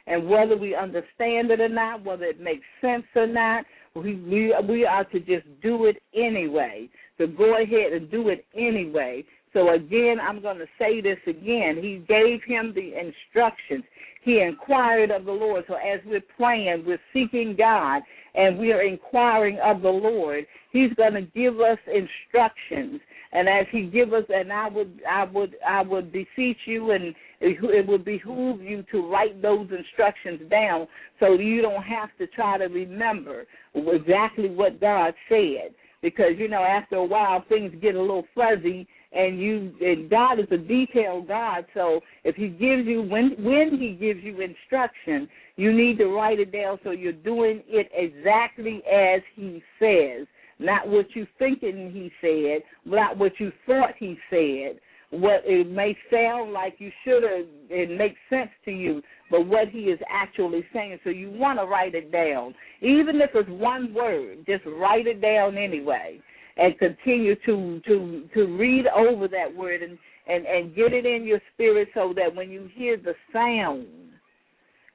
[0.07, 3.65] and whether we understand it or not, whether it makes sense or not,
[3.97, 6.89] we we we are to just do it anyway.
[7.19, 9.25] To go ahead and do it anyway.
[9.53, 11.79] So again, I'm going to say this again.
[11.81, 13.85] He gave him the instructions.
[14.23, 15.65] He inquired of the Lord.
[15.67, 18.03] So as we're praying, we're seeking God,
[18.35, 20.47] and we are inquiring of the Lord.
[20.73, 23.01] He's going to give us instructions.
[23.33, 27.15] And as He give us, and I would, I would, I would beseech you, and
[27.41, 30.87] it would behoove you to write those instructions down,
[31.21, 35.75] so you don't have to try to remember exactly what God said.
[36.03, 40.39] Because you know, after a while, things get a little fuzzy, and you, and God
[40.39, 41.65] is a detailed God.
[41.75, 46.39] So if He gives you when when He gives you instruction, you need to write
[46.39, 50.27] it down so you're doing it exactly as He says
[50.59, 54.79] not what you thinking he said, not what you thought he said,
[55.11, 59.69] what it may sound like you should have, it makes sense to you, but what
[59.69, 60.99] he is actually saying.
[61.05, 62.55] So you want to write it down.
[62.81, 66.21] Even if it's one word, just write it down anyway
[66.57, 71.25] and continue to to to read over that word and and and get it in
[71.25, 73.87] your spirit so that when you hear the sound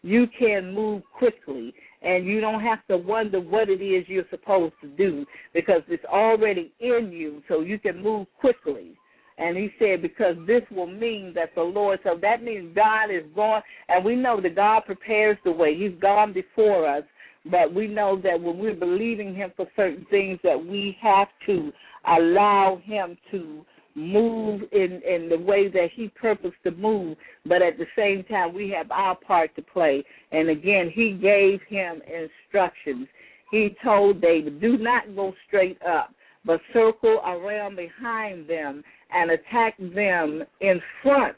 [0.04, 4.74] you can move quickly and you don't have to wonder what it is you're supposed
[4.82, 8.98] to do because it's already in you so you can move quickly.
[9.42, 13.24] And he said, because this will mean that the Lord, so that means God is
[13.36, 15.76] going, and we know that God prepares the way.
[15.76, 17.04] He's gone before us,
[17.50, 21.72] but we know that when we're believing Him for certain things, that we have to
[22.06, 23.66] allow Him to
[23.96, 27.18] move in in the way that he purposed to move.
[27.46, 30.02] But at the same time we have our part to play.
[30.32, 33.08] And again he gave him instructions.
[33.52, 36.14] He told david do not go straight up
[36.46, 38.84] but circle around behind them
[39.14, 41.38] and attack them in front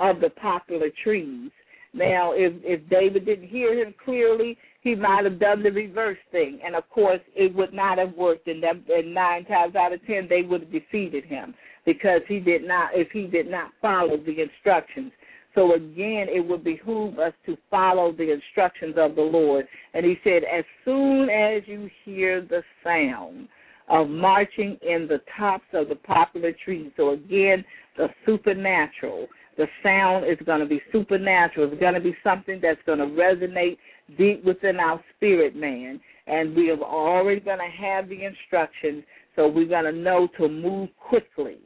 [0.00, 1.50] of the poplar trees
[1.94, 6.60] now if if david didn't hear him clearly he might have done the reverse thing
[6.64, 10.04] and of course it would not have worked and, that, and nine times out of
[10.06, 11.54] ten they would have defeated him
[11.88, 15.10] because he did not if he did not follow the instructions.
[15.54, 19.66] So again, it would behoove us to follow the instructions of the Lord.
[19.94, 23.48] And he said, as soon as you hear the sound
[23.88, 26.90] of marching in the tops of the poplar trees.
[26.96, 27.64] So again,
[27.96, 29.26] the supernatural.
[29.56, 31.70] The sound is going to be supernatural.
[31.72, 33.78] It's going to be something that's going to resonate
[34.16, 36.00] deep within our spirit, man.
[36.26, 39.02] And we are already going to have the instructions,
[39.34, 41.58] so we're going to know to move quickly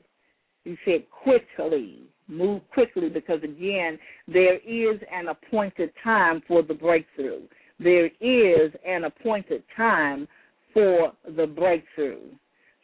[0.64, 3.98] he said quickly, move quickly, because again,
[4.28, 7.42] there is an appointed time for the breakthrough.
[7.78, 10.28] There is an appointed time
[10.72, 12.20] for the breakthrough.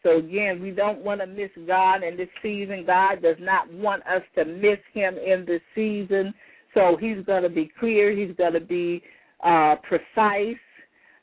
[0.02, 2.84] So again, we don't want to miss God in this season.
[2.86, 6.32] God does not want us to miss Him in this season.
[6.74, 8.12] So He's going to be clear.
[8.12, 9.02] He's going to be
[9.44, 10.56] uh, precise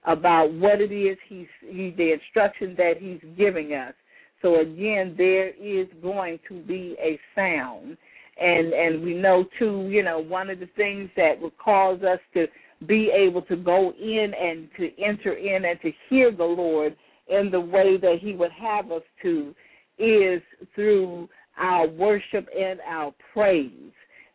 [0.05, 3.93] about what it is He's he, the instruction that He's giving us.
[4.41, 7.97] So again, there is going to be a sound,
[8.39, 9.87] and and we know too.
[9.89, 12.45] You know, one of the things that would cause us to
[12.87, 16.95] be able to go in and to enter in and to hear the Lord
[17.27, 19.53] in the way that He would have us to
[19.97, 20.41] is
[20.73, 23.71] through our worship and our praise.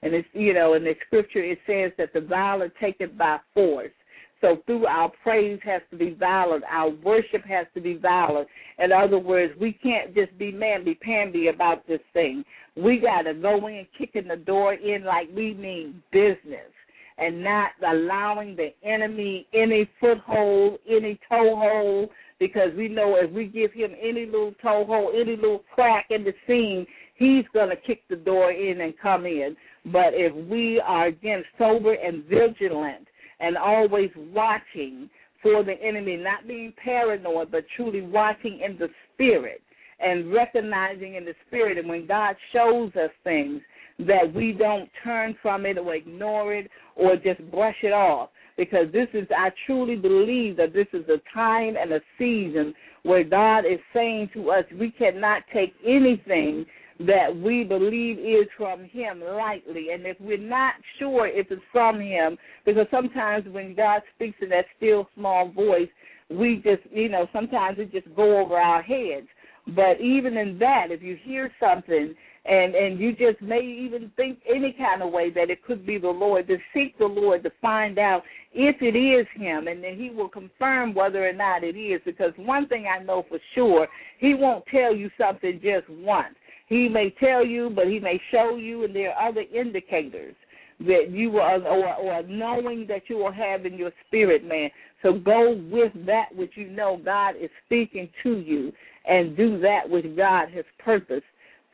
[0.02, 3.38] And it's you know in the scripture it says that the violent take it by
[3.54, 3.92] force.
[4.40, 8.46] So through our praise has to be valid, our worship has to be valid.
[8.78, 12.44] In other words, we can't just be mamby pamby about this thing.
[12.74, 16.72] We got to go in, kicking the door in like we mean business,
[17.20, 22.08] and not allowing the enemy any foothold, any toehold,
[22.38, 26.32] because we know if we give him any little toehold, any little crack in the
[26.46, 29.54] seam, he's going to kick the door in and come in.
[29.84, 33.06] But if we are again sober and vigilant
[33.40, 35.10] and always watching
[35.42, 39.62] for the enemy, not being paranoid, but truly watching in the spirit
[40.00, 41.76] and recognizing in the spirit.
[41.76, 43.60] And when God shows us things,
[44.06, 48.30] that we don't turn from it or ignore it or just brush it off.
[48.56, 52.74] Because this is, I truly believe that this is a time and a season
[53.04, 56.66] where God is saying to us, we cannot take anything
[57.00, 59.88] that we believe is from him lightly.
[59.92, 62.36] And if we're not sure if it's from him,
[62.66, 65.88] because sometimes when God speaks in that still small voice,
[66.28, 69.26] we just, you know, sometimes it just go over our heads.
[69.68, 72.14] But even in that, if you hear something
[72.44, 75.98] and and you just may even think any kind of way that it could be
[75.98, 78.22] the Lord, to seek the Lord to find out
[78.52, 82.00] if it is Him, and then He will confirm whether or not it is.
[82.04, 83.86] Because one thing I know for sure,
[84.18, 86.34] He won't tell you something just once.
[86.70, 90.36] He may tell you, but he may show you, and there are other indicators
[90.78, 94.70] that you will, or, or knowing that you will have in your spirit, man.
[95.02, 98.72] So go with that which you know God is speaking to you,
[99.04, 101.24] and do that which God has purposed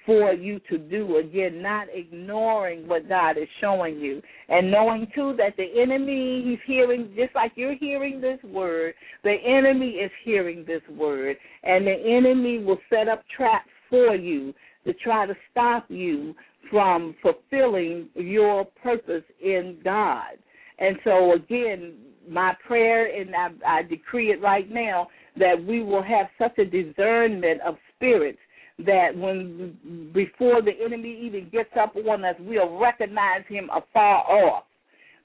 [0.07, 1.17] for you to do.
[1.17, 6.59] Again, not ignoring what God is showing you, and knowing too that the enemy, he's
[6.65, 8.95] hearing just like you're hearing this word.
[9.25, 14.55] The enemy is hearing this word, and the enemy will set up traps for you
[14.87, 16.35] to try to stop you
[16.71, 20.39] from fulfilling your purpose in God.
[20.79, 21.95] And so, again,
[22.29, 26.65] my prayer, and I, I decree it right now, that we will have such a
[26.65, 28.39] discernment of spirits
[28.85, 34.65] that when before the enemy even gets up on us, we'll recognize him afar off.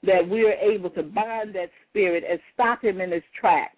[0.04, 3.76] That we're able to bind that spirit and stop him in his tracks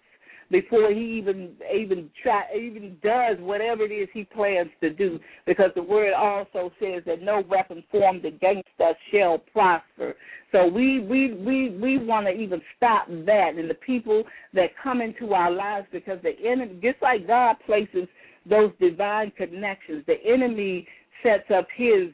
[0.51, 5.71] before he even even try even does whatever it is he plans to do because
[5.75, 10.15] the word also says that no weapon formed against us shall prosper
[10.51, 14.23] so we we we we want to even stop that and the people
[14.53, 18.07] that come into our lives because the enemy just like god places
[18.49, 20.87] those divine connections the enemy
[21.23, 22.09] sets up his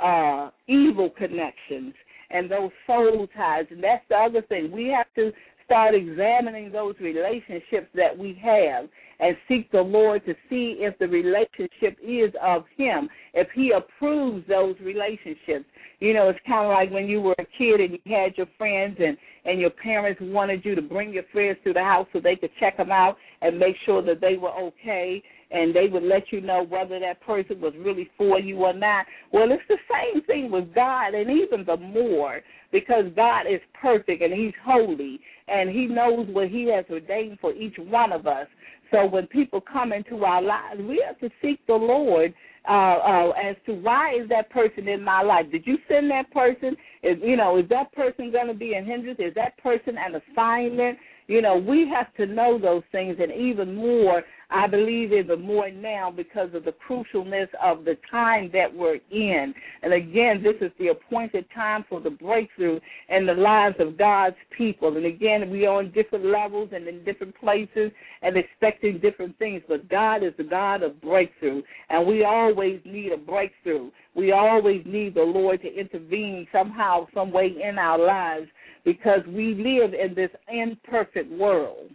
[0.00, 1.94] uh evil connections
[2.30, 3.66] and those soul ties.
[3.70, 4.70] And that's the other thing.
[4.72, 5.30] We have to
[5.64, 8.86] start examining those relationships that we have
[9.20, 14.46] and seek the Lord to see if the relationship is of Him, if He approves
[14.46, 15.64] those relationships.
[16.00, 18.48] You know, it's kind of like when you were a kid and you had your
[18.58, 19.16] friends and
[19.46, 22.50] and your parents wanted you to bring your friends to the house so they could
[22.58, 26.40] check them out and make sure that they were okay and they would let you
[26.40, 29.06] know whether that person was really for you or not.
[29.32, 32.40] Well, it's the same thing with God, and even the more
[32.72, 37.52] because God is perfect and He's holy and He knows what He has ordained for
[37.52, 38.48] each one of us.
[38.90, 42.34] So when people come into our lives, we have to seek the Lord
[42.68, 45.46] uh, uh, as to why is that person in my life?
[45.52, 46.76] Did you send that person?
[47.02, 49.18] Is you know is that person going to be a hindrance?
[49.20, 50.98] Is that person an assignment?
[51.26, 55.70] You know, we have to know those things, and even more, I believe even more
[55.70, 59.54] now because of the crucialness of the time that we're in.
[59.82, 64.36] And again, this is the appointed time for the breakthrough in the lives of God's
[64.56, 64.96] people.
[64.96, 69.62] And again, we are on different levels and in different places and expecting different things,
[69.66, 73.90] but God is the God of breakthrough, and we always need a breakthrough.
[74.14, 78.46] We always need the Lord to intervene somehow, some way in our lives
[78.84, 81.90] because we live in this imperfect world.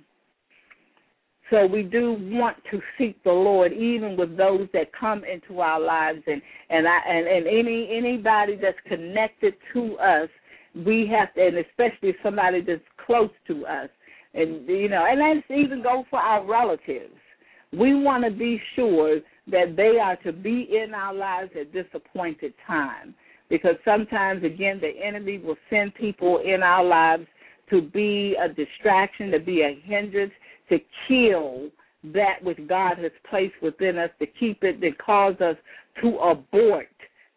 [1.50, 5.80] So we do want to seek the Lord, even with those that come into our
[5.80, 10.30] lives, and and I, and, and any anybody that's connected to us,
[10.76, 13.90] we have to, and especially somebody that's close to us,
[14.36, 17.16] and you know, and let's even go for our relatives.
[17.72, 21.86] We want to be sure that they are to be in our lives at this
[21.94, 23.16] appointed time
[23.50, 27.26] because sometimes again the enemy will send people in our lives
[27.70, 30.32] to be a distraction, to be a hindrance,
[30.70, 30.78] to
[31.08, 31.70] kill
[32.04, 35.56] that which God has placed within us, to keep it, to cause us
[36.02, 36.88] to abort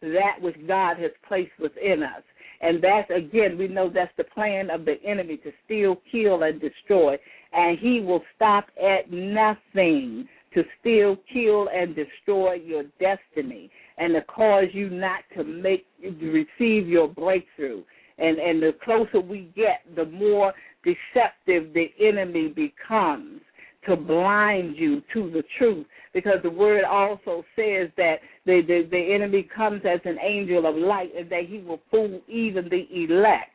[0.01, 2.23] that which God has placed within us.
[2.61, 6.61] And that's again, we know that's the plan of the enemy to steal, kill, and
[6.61, 7.17] destroy.
[7.53, 14.23] And he will stop at nothing to steal, kill, and destroy your destiny and to
[14.23, 17.83] cause you not to make receive your breakthrough.
[18.19, 20.53] And and the closer we get, the more
[20.85, 23.41] deceptive the enemy becomes
[23.87, 25.87] to blind you to the truth.
[26.15, 28.17] Because the word also says that
[28.47, 32.21] the, the, the enemy comes as an angel of light and that he will fool
[32.29, 33.51] even the elect.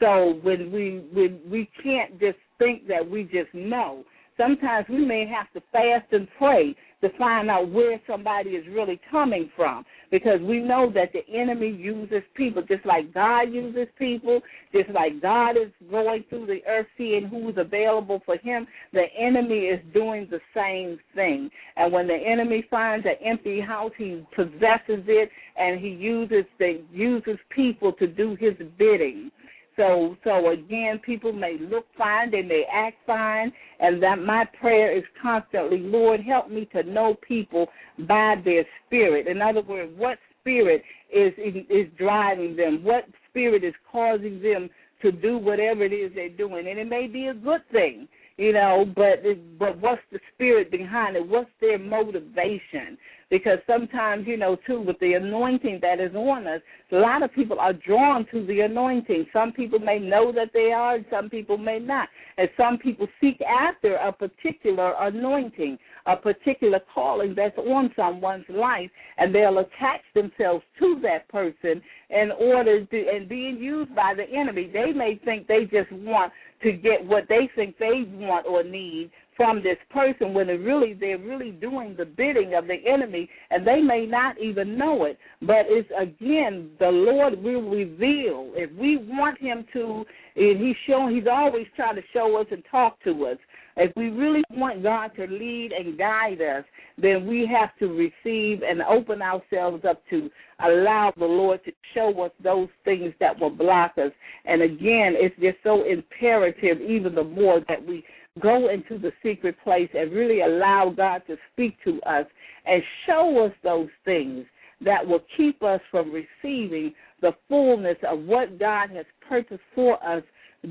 [0.00, 4.04] So when we when we can't just think that we just know.
[4.38, 9.00] Sometimes we may have to fast and pray to find out where somebody is really
[9.10, 14.40] coming from because we know that the enemy uses people just like God uses people,
[14.72, 19.66] just like God is going through the earth seeing who's available for him, the enemy
[19.66, 21.50] is doing the same thing.
[21.76, 26.80] And when the enemy finds an empty house, he possesses it and he uses the
[26.92, 29.30] uses people to do his bidding.
[29.78, 34.94] So so again, people may look fine, they may act fine, and that my prayer
[34.94, 37.68] is constantly, Lord, help me to know people
[38.00, 39.28] by their spirit.
[39.28, 40.82] In other words, what spirit
[41.14, 42.82] is is driving them?
[42.82, 44.68] What spirit is causing them
[45.00, 46.66] to do whatever it is they're doing?
[46.66, 49.22] And it may be a good thing, you know, but
[49.60, 51.26] but what's the spirit behind it?
[51.26, 52.98] What's their motivation?
[53.30, 56.60] Because sometimes, you know, too, with the anointing that is on us,
[56.92, 59.26] a lot of people are drawn to the anointing.
[59.32, 62.08] Some people may know that they are, and some people may not.
[62.38, 68.90] And some people seek after a particular anointing, a particular calling that's on someone's life,
[69.18, 74.24] and they'll attach themselves to that person in order to, and being used by the
[74.34, 74.70] enemy.
[74.72, 79.10] They may think they just want to get what they think they want or need
[79.38, 83.64] from this person when it really they're really doing the bidding of the enemy and
[83.64, 85.16] they may not even know it.
[85.40, 88.50] But it's again the lord will reveal.
[88.56, 92.64] If we want him to and he's shown he's always trying to show us and
[92.68, 93.38] talk to us.
[93.76, 96.64] If we really want god to lead and guide us
[97.00, 100.28] then we have to receive and open ourselves up to
[100.64, 104.10] allow the lord to show us those things that will block us.
[104.46, 108.02] And again it's just so imperative even the more that we
[108.40, 112.26] go into the secret place and really allow God to speak to us
[112.66, 114.44] and show us those things
[114.84, 120.22] that will keep us from receiving the fullness of what God has purposed for us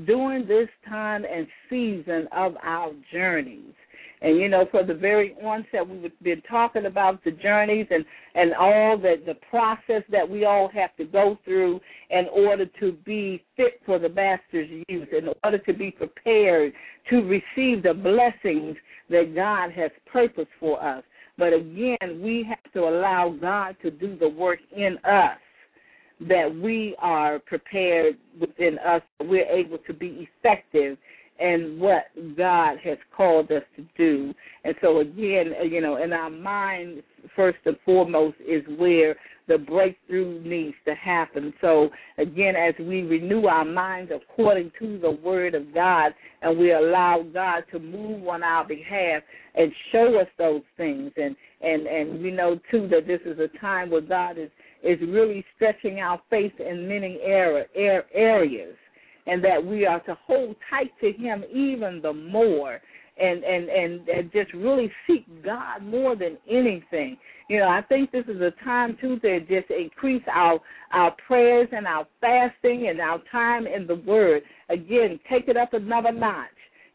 [0.06, 3.74] during this time and season of our journeys.
[4.20, 8.04] And you know, from the very onset, we've been talking about the journeys and
[8.34, 12.92] and all the the process that we all have to go through in order to
[13.04, 16.72] be fit for the master's use, in order to be prepared
[17.10, 18.76] to receive the blessings
[19.10, 21.02] that God has purposed for us.
[21.36, 25.38] But again, we have to allow God to do the work in us
[26.20, 30.98] that we are prepared within us, we're able to be effective
[31.38, 32.04] in what
[32.36, 34.34] God has called us to do.
[34.64, 37.02] And so again, uh, you know, in our mind,
[37.36, 39.16] first and foremost, is where
[39.46, 41.54] the breakthrough needs to happen.
[41.60, 46.12] So again, as we renew our minds according to the Word of God,
[46.42, 49.22] and we allow God to move on our behalf
[49.54, 53.48] and show us those things, and and and we know too that this is a
[53.58, 54.50] time where God is
[54.82, 58.76] is really stretching our faith in many era, areas,
[59.28, 62.80] and that we are to hold tight to Him even the more.
[63.20, 67.16] And, and and and just really seek God more than anything.
[67.48, 70.60] You know, I think this is a time too to just increase our
[70.92, 74.42] our prayers and our fasting and our time in the Word.
[74.68, 76.46] Again, take it up another notch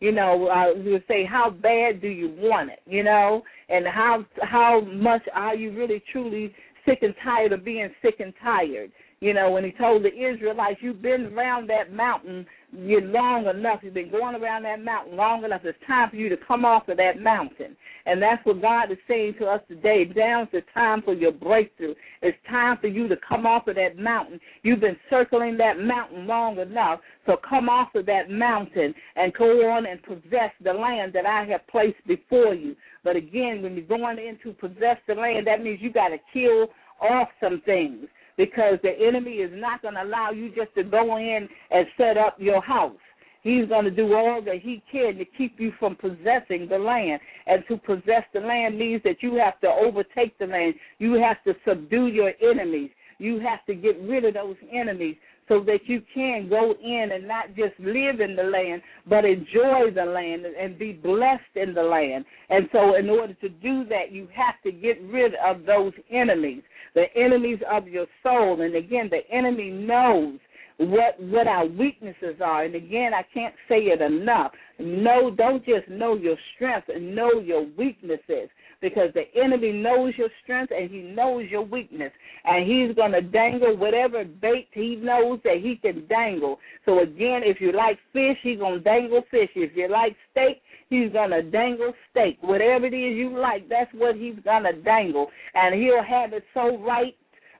[0.04, 2.82] you know, uh, you say, how bad do you want it?
[2.86, 6.54] You know, and how how much are you really truly
[6.86, 8.92] sick and tired of being sick and tired?
[9.20, 13.80] You know, when he told the Israelites, you've been around that mountain you're long enough.
[13.84, 15.62] You've been going around that mountain long enough.
[15.64, 17.76] It's time for you to come off of that mountain.
[18.06, 20.10] And that's what God is saying to us today.
[20.16, 21.94] Now's the time for your breakthrough.
[22.22, 24.40] It's time for you to come off of that mountain.
[24.64, 27.00] You've been circling that mountain long enough.
[27.26, 31.46] So come off of that mountain and go on and possess the land that I
[31.46, 32.76] have placed before you.
[33.04, 36.68] But again, when you're going into possess the land, that means you got to kill
[37.02, 41.18] off some things because the enemy is not going to allow you just to go
[41.18, 42.96] in and set up your house.
[43.44, 47.20] He's going to do all that he can to keep you from possessing the land.
[47.46, 50.76] And to possess the land means that you have to overtake the land.
[50.98, 52.90] You have to subdue your enemies.
[53.20, 55.18] You have to get rid of those enemies
[55.48, 59.92] so that you can go in and not just live in the land, but enjoy
[59.94, 62.26] the land and be blessed in the land.
[62.50, 66.64] And so, in order to do that, you have to get rid of those enemies
[66.96, 68.62] the enemies of your soul.
[68.62, 70.40] And again, the enemy knows
[70.78, 72.64] what what our weaknesses are.
[72.64, 74.52] And again, I can't say it enough.
[74.80, 78.50] No, don't just know your strength and know your weaknesses
[78.84, 82.12] because the enemy knows your strength and he knows your weakness.
[82.44, 86.60] And he's going to dangle whatever bait he knows that he can dangle.
[86.86, 89.50] So again, if you like fish, he's going to dangle fish.
[89.56, 92.38] If you like steak, He's going to dangle steak.
[92.42, 95.28] Whatever it is you like, that's what he's going to dangle.
[95.56, 97.16] And he'll have it so right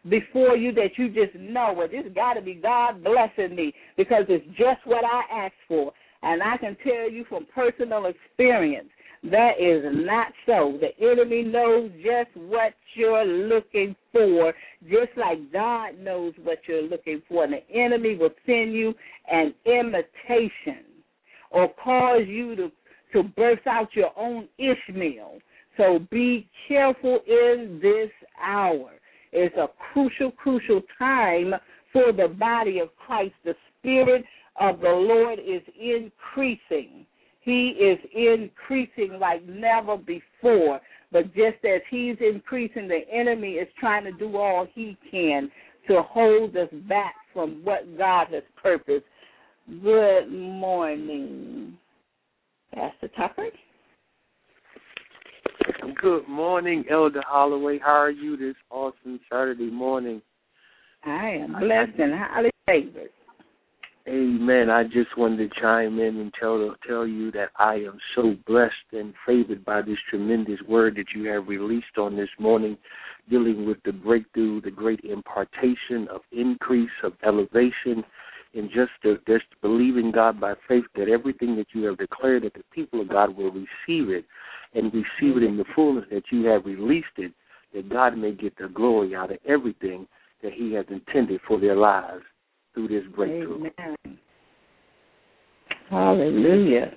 [0.08, 1.92] before you that you just know it.
[1.94, 5.94] It's got to be God blessing me because it's just what I asked for.
[6.22, 8.90] And I can tell you from personal experience,
[9.32, 10.78] that is not so.
[10.82, 14.54] The enemy knows just what you're looking for,
[14.84, 17.46] just like God knows what you're looking for.
[17.46, 18.94] And the enemy will send you
[19.32, 20.84] an imitation
[21.52, 22.72] or cause you to
[23.14, 25.38] to birth out your own Ishmael.
[25.78, 28.10] So be careful in this
[28.44, 28.92] hour.
[29.32, 31.54] It's a crucial, crucial time
[31.92, 33.34] for the body of Christ.
[33.46, 34.26] The Spirit
[34.60, 37.06] of the Lord is increasing.
[37.44, 40.80] He is increasing like never before.
[41.12, 45.52] But just as He's increasing, the enemy is trying to do all he can
[45.88, 49.06] to hold us back from what God has purposed.
[49.82, 51.78] Good morning.
[52.74, 53.48] Pastor Tucker.
[56.02, 57.80] Good morning, Elder Holloway.
[57.80, 60.22] How are you this awesome Saturday morning?
[61.06, 63.10] I am blessed and highly favored.
[64.06, 64.70] Amen.
[64.70, 68.74] I just wanted to chime in and tell tell you that I am so blessed
[68.92, 72.78] and favored by this tremendous word that you have released on this morning,
[73.30, 78.04] dealing with the breakthrough, the great impartation of increase, of elevation,
[78.54, 82.56] and just to, just believing God by faith that everything that you have declared that
[82.56, 84.26] the people of God will receive it
[84.74, 87.32] and receive it in the fullness that you have released it,
[87.74, 90.08] that God may get the glory out of everything
[90.42, 92.24] that He has intended for their lives
[92.74, 93.70] through this breakthrough.
[93.80, 94.18] Amen.
[95.90, 96.92] Hallelujah.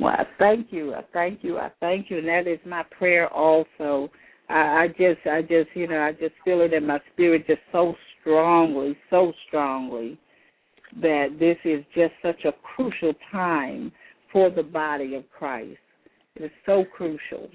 [0.00, 0.94] Well, I thank you.
[0.94, 1.58] I thank you.
[1.58, 2.18] I thank you.
[2.18, 4.10] And that is my prayer also.
[4.48, 7.60] I, I just, I just, you know, I just feel it in my spirit just
[7.72, 10.18] so strongly, so strongly,
[11.00, 13.92] that this is just such a crucial time
[14.32, 15.78] for the body of Christ.
[16.36, 17.48] It is so crucial.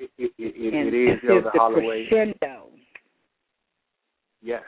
[0.00, 2.08] It, it, it, and it is, Elder the Holloway.
[2.08, 2.66] Crescendo.
[4.42, 4.62] Yes.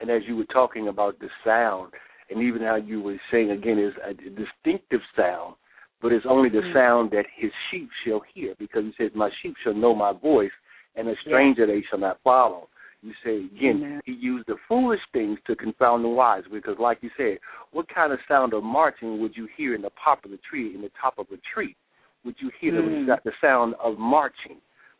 [0.00, 1.92] And as you were talking about the sound,
[2.30, 5.54] and even how you were saying again, is a distinctive sound,
[6.02, 6.76] but it's only the mm-hmm.
[6.76, 10.50] sound that his sheep shall hear, because he says, "My sheep shall know my voice,
[10.96, 12.68] and a stranger they shall not follow.
[13.02, 14.00] You say again, Amen.
[14.04, 17.38] he used the foolish things to confound the wise, because like you said,
[17.70, 20.74] what kind of sound of marching would you hear in the top of the tree,
[20.74, 21.76] in the top of a tree?
[22.24, 23.06] Would you hear mm.
[23.06, 24.56] the, the sound of marching?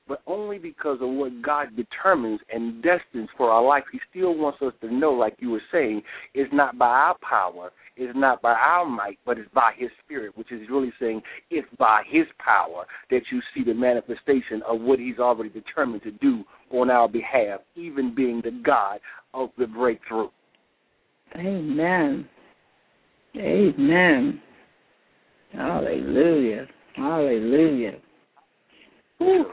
[0.08, 3.84] But only because of what God determines and destines for our life.
[3.90, 6.02] He still wants us to know, like you were saying,
[6.34, 10.36] it's not by our power, it's not by our might, but it's by His Spirit,
[10.36, 14.98] which is really saying it's by His power that you see the manifestation of what
[14.98, 19.00] He's already determined to do on our behalf, even being the God
[19.34, 20.28] of the breakthrough.
[21.36, 22.28] Amen.
[23.36, 24.40] Amen.
[25.52, 26.66] Hallelujah.
[26.94, 27.98] Hallelujah.
[29.18, 29.46] Whew.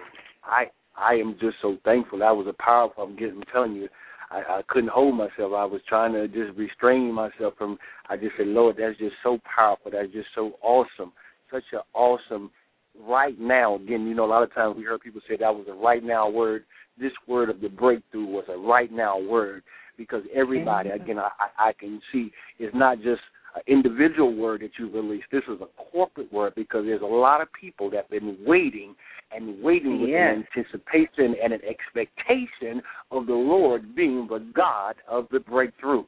[0.45, 0.65] I
[0.95, 2.19] I am just so thankful.
[2.19, 3.03] That was a powerful.
[3.03, 3.89] I'm getting I'm telling you,
[4.31, 5.53] I, I couldn't hold myself.
[5.55, 7.77] I was trying to just restrain myself from.
[8.09, 9.91] I just said, Lord, that's just so powerful.
[9.91, 11.13] That's just so awesome.
[11.51, 12.51] Such an awesome.
[12.99, 15.65] Right now, again, you know, a lot of times we heard people say that was
[15.69, 16.65] a right now word.
[16.99, 19.63] This word of the breakthrough was a right now word
[19.97, 23.21] because everybody, again, I, I can see it's not just
[23.67, 25.27] individual word that you released.
[25.31, 28.95] This is a corporate word because there's a lot of people that have been waiting
[29.31, 30.35] and waiting with yes.
[30.35, 32.81] an anticipation and an expectation
[33.11, 36.03] of the Lord being the God of the breakthrough.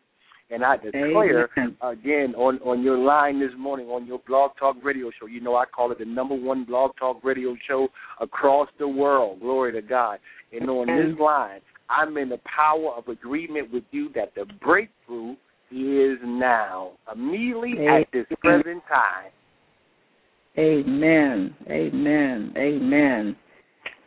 [0.52, 1.76] And I declare Amen.
[1.82, 5.26] again on on your line this morning on your blog talk radio show.
[5.26, 7.88] You know I call it the number one blog talk radio show
[8.22, 9.40] across the world.
[9.40, 10.20] Glory to God.
[10.54, 15.36] And on this line, I'm in the power of agreement with you that the breakthrough
[15.72, 18.02] is now, immediately Amen.
[18.02, 19.32] at this present time.
[20.58, 21.56] Amen.
[21.70, 22.54] Amen.
[22.58, 23.36] Amen.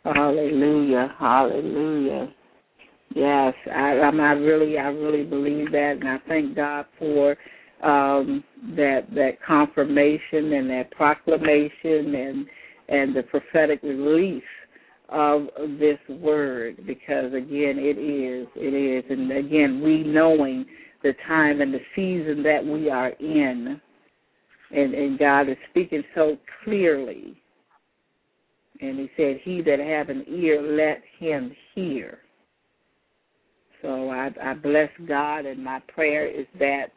[0.03, 1.15] Hallelujah.
[1.19, 2.33] Hallelujah.
[3.15, 7.35] Yes, I, I'm, I really, I really believe that, and I thank God for
[7.83, 8.43] um,
[8.75, 12.45] that that confirmation and that proclamation and
[12.89, 14.43] and the prophetic release
[15.09, 15.47] of
[15.79, 20.65] this word, because again, it is, it is, and again, we knowing
[21.03, 23.79] the time and the season that we are in,
[24.71, 27.41] and and God is speaking so clearly.
[28.81, 32.19] And He said, "He that have an ear, let him hear."
[33.81, 36.87] So I, I bless God, and my prayer is that,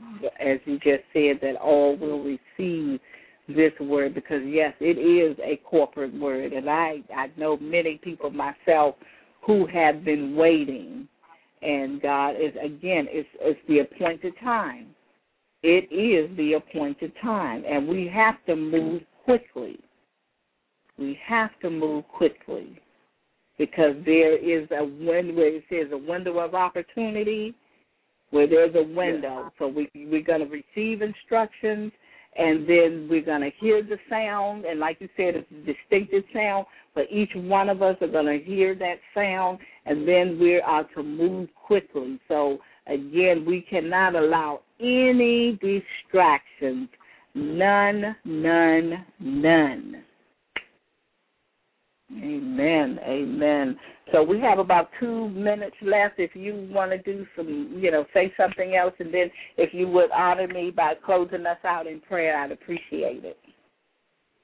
[0.41, 2.99] as you just said, that all will receive
[3.49, 8.31] this word because yes, it is a corporate word, and I I know many people
[8.31, 8.97] myself
[9.47, 11.09] who have been waiting,
[11.63, 14.89] and God is again it's it's the appointed time.
[15.63, 19.79] It is the appointed time, and we have to move quickly.
[20.99, 22.81] We have to move quickly
[23.59, 25.43] because there is a window.
[25.43, 27.55] It says a window of opportunity
[28.31, 29.53] where there's a window.
[29.59, 31.93] So we we're going to receive instructions,
[32.37, 34.65] and then we're going to hear the sound.
[34.65, 36.67] And like you said, it's a distinctive sound.
[36.95, 40.63] But each one of us are going to hear that sound, and then we're
[40.95, 42.21] to move quickly.
[42.29, 46.89] So again, we cannot allow any distractions.
[47.35, 50.05] None, none, none.
[52.13, 52.99] Amen.
[53.05, 53.79] Amen.
[54.13, 56.19] So we have about two minutes left.
[56.19, 59.89] If you want to do some, you know, say something else, and then if you
[59.89, 63.39] would honor me by closing us out in prayer, I'd appreciate it.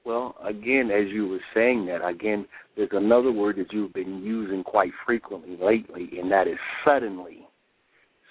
[0.05, 2.45] Well, again, as you were saying that, again,
[2.75, 7.47] there's another word that you've been using quite frequently lately, and that is suddenly.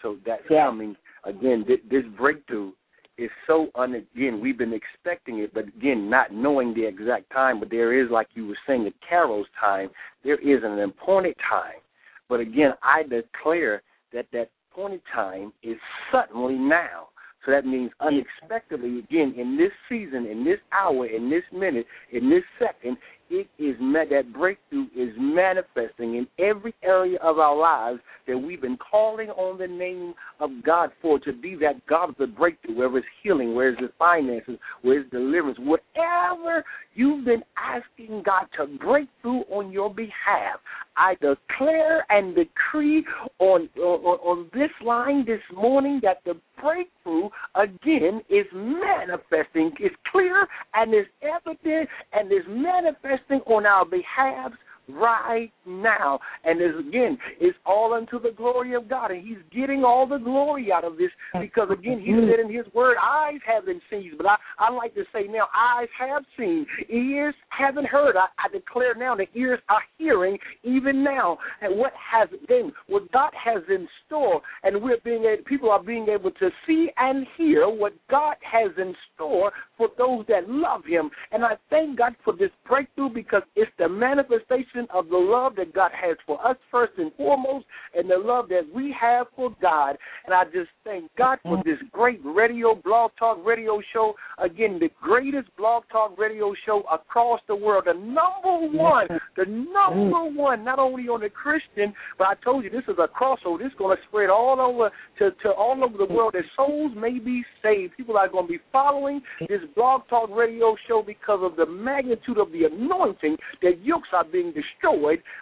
[0.03, 0.67] So that's Yeah.
[0.67, 1.65] coming again.
[1.65, 2.73] Th- this breakthrough
[3.17, 3.95] is so un.
[3.95, 7.59] Again, we've been expecting it, but again, not knowing the exact time.
[7.59, 9.91] But there is, like you were saying, the Kairos time.
[10.23, 11.81] There is an appointed time.
[12.29, 15.79] But again, I declare that that appointed time is
[16.11, 17.08] suddenly now.
[17.49, 22.29] So that means unexpectedly, again, in this season, in this hour, in this minute, in
[22.29, 22.99] this second,
[23.31, 23.77] it is
[24.11, 29.59] that breakthrough is manifesting in every area of our lives that we've been calling on
[29.59, 33.55] the name of God for to be that God of the breakthrough, whether it's healing,
[33.55, 36.65] where it's finances, where it's deliverance, whatever
[36.95, 40.61] you've been asking God to break through on your behalf.
[40.97, 43.05] I declare and decree
[43.39, 49.71] on, on on this line this morning that the breakthrough again is manifesting.
[49.79, 54.53] It's clear and is evident and is manifesting on our behalf
[54.89, 56.19] right now.
[56.45, 59.11] And again, it's all unto the glory of God.
[59.11, 61.11] And He's getting all the glory out of this
[61.41, 65.05] because again, He said in His word, eyes haven't seen, but I, I like to
[65.13, 68.17] say now, eyes have seen, ears haven't heard.
[68.17, 71.39] I, I declare now the ears are hearing even now.
[71.61, 75.83] And what has been, what God has in store, and we're being able, people are
[75.83, 80.85] being able to see and hear what God has in store for those that love
[80.85, 81.11] Him.
[81.33, 85.75] And I thank God for this breakthrough because it's the manifestation of the love that
[85.75, 89.97] God has for us first and foremost, and the love that we have for God.
[90.27, 94.15] And I just thank God for this great radio, blog talk radio show.
[94.39, 97.85] Again, the greatest blog talk radio show across the world.
[97.87, 102.71] The number one, the number one, not only on the Christian, but I told you
[102.71, 103.59] this is a crossover.
[103.59, 106.93] This is going to spread all over to, to all over the world that souls
[106.97, 107.97] may be saved.
[107.97, 112.39] People are going to be following this blog talk radio show because of the magnitude
[112.39, 114.68] of the anointing that yokes are being destroyed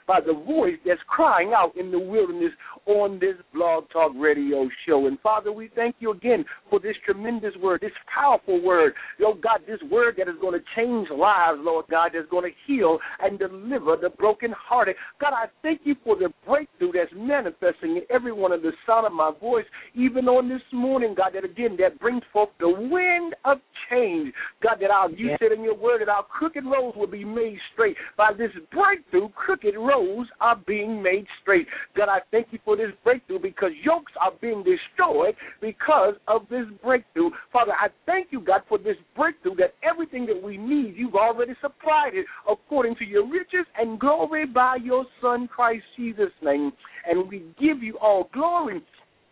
[0.06, 2.52] by the voice that's crying out in the wilderness
[2.86, 5.06] on this blog talk radio show.
[5.06, 8.94] And Father, we thank you again for this tremendous word, this powerful word.
[9.22, 12.56] Oh God, this word that is going to change lives, Lord God, that's going to
[12.66, 14.96] heal and deliver the brokenhearted.
[15.20, 19.06] God, I thank you for the breakthrough that's manifesting in every one of the sound
[19.06, 19.64] of my voice,
[19.94, 23.58] even on this morning, God, that again that brings forth the wind of
[23.90, 24.32] change.
[24.62, 27.58] God, that our you said in your word that our crooked roads will be made
[27.72, 27.96] straight.
[28.16, 31.66] By this breakthrough, crooked roads are being made straight.
[31.96, 36.66] God, I thank you for this breakthrough because yokes are being destroyed because of this
[36.82, 37.30] breakthrough.
[37.52, 41.54] Father, I thank you, God, for this breakthrough that everything that we need, you've already
[41.60, 46.72] supplied it according to your riches and glory by your Son, Christ Jesus' name.
[47.08, 48.82] And we give you all glory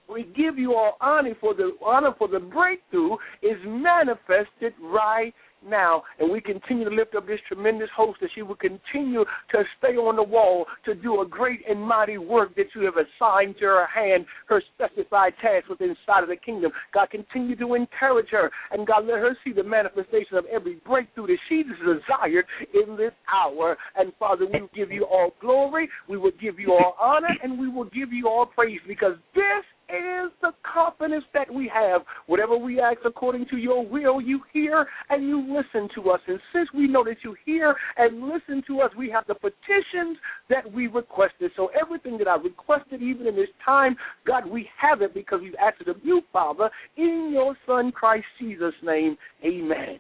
[0.09, 5.33] we give you all honor for the honor for the breakthrough is manifested right
[5.67, 6.03] now.
[6.19, 9.97] And we continue to lift up this tremendous host that she will continue to stay
[9.97, 13.65] on the wall to do a great and mighty work that you have assigned to
[13.65, 16.73] her hand, her specified task within inside of the kingdom.
[16.93, 18.51] God, continue to encourage her.
[18.71, 23.13] And God, let her see the manifestation of every breakthrough that she desired in this
[23.33, 23.77] hour.
[23.97, 27.59] And Father, we will give you all glory, we will give you all honor, and
[27.59, 29.65] we will give you all praise because this
[29.97, 32.03] is the confidence that we have.
[32.27, 36.21] Whatever we ask according to your will, you hear and you listen to us.
[36.27, 40.19] And since we know that you hear and listen to us, we have the petitions
[40.51, 41.51] that we requested.
[41.57, 45.55] So everything that I requested, even in this time, God, we have it because we've
[45.55, 49.17] asked it of you, Father, in your Son Christ Jesus' name.
[49.45, 49.99] Amen.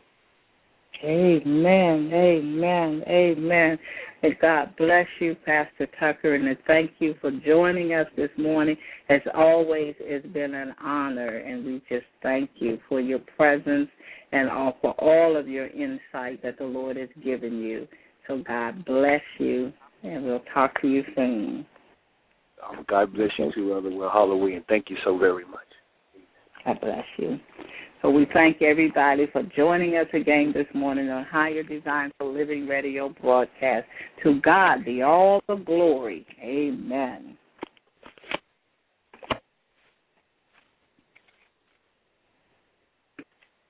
[1.02, 3.78] Amen, amen, amen.
[4.22, 8.76] And God bless you, Pastor Tucker, and thank you for joining us this morning.
[9.10, 13.88] As always, it's been an honor, and we just thank you for your presence
[14.32, 17.86] and all, for all of your insight that the Lord has given you.
[18.26, 19.72] So God bless you,
[20.02, 21.66] and we'll talk to you soon.
[22.66, 24.64] Um, God bless you too, Brother Well Halloween.
[24.68, 25.60] Thank you so very much.
[26.64, 27.38] God bless you.
[28.04, 32.66] So we thank everybody for joining us again this morning on Higher Design for Living
[32.66, 33.86] Radio broadcast.
[34.22, 36.26] To God be all the glory.
[36.38, 37.38] Amen.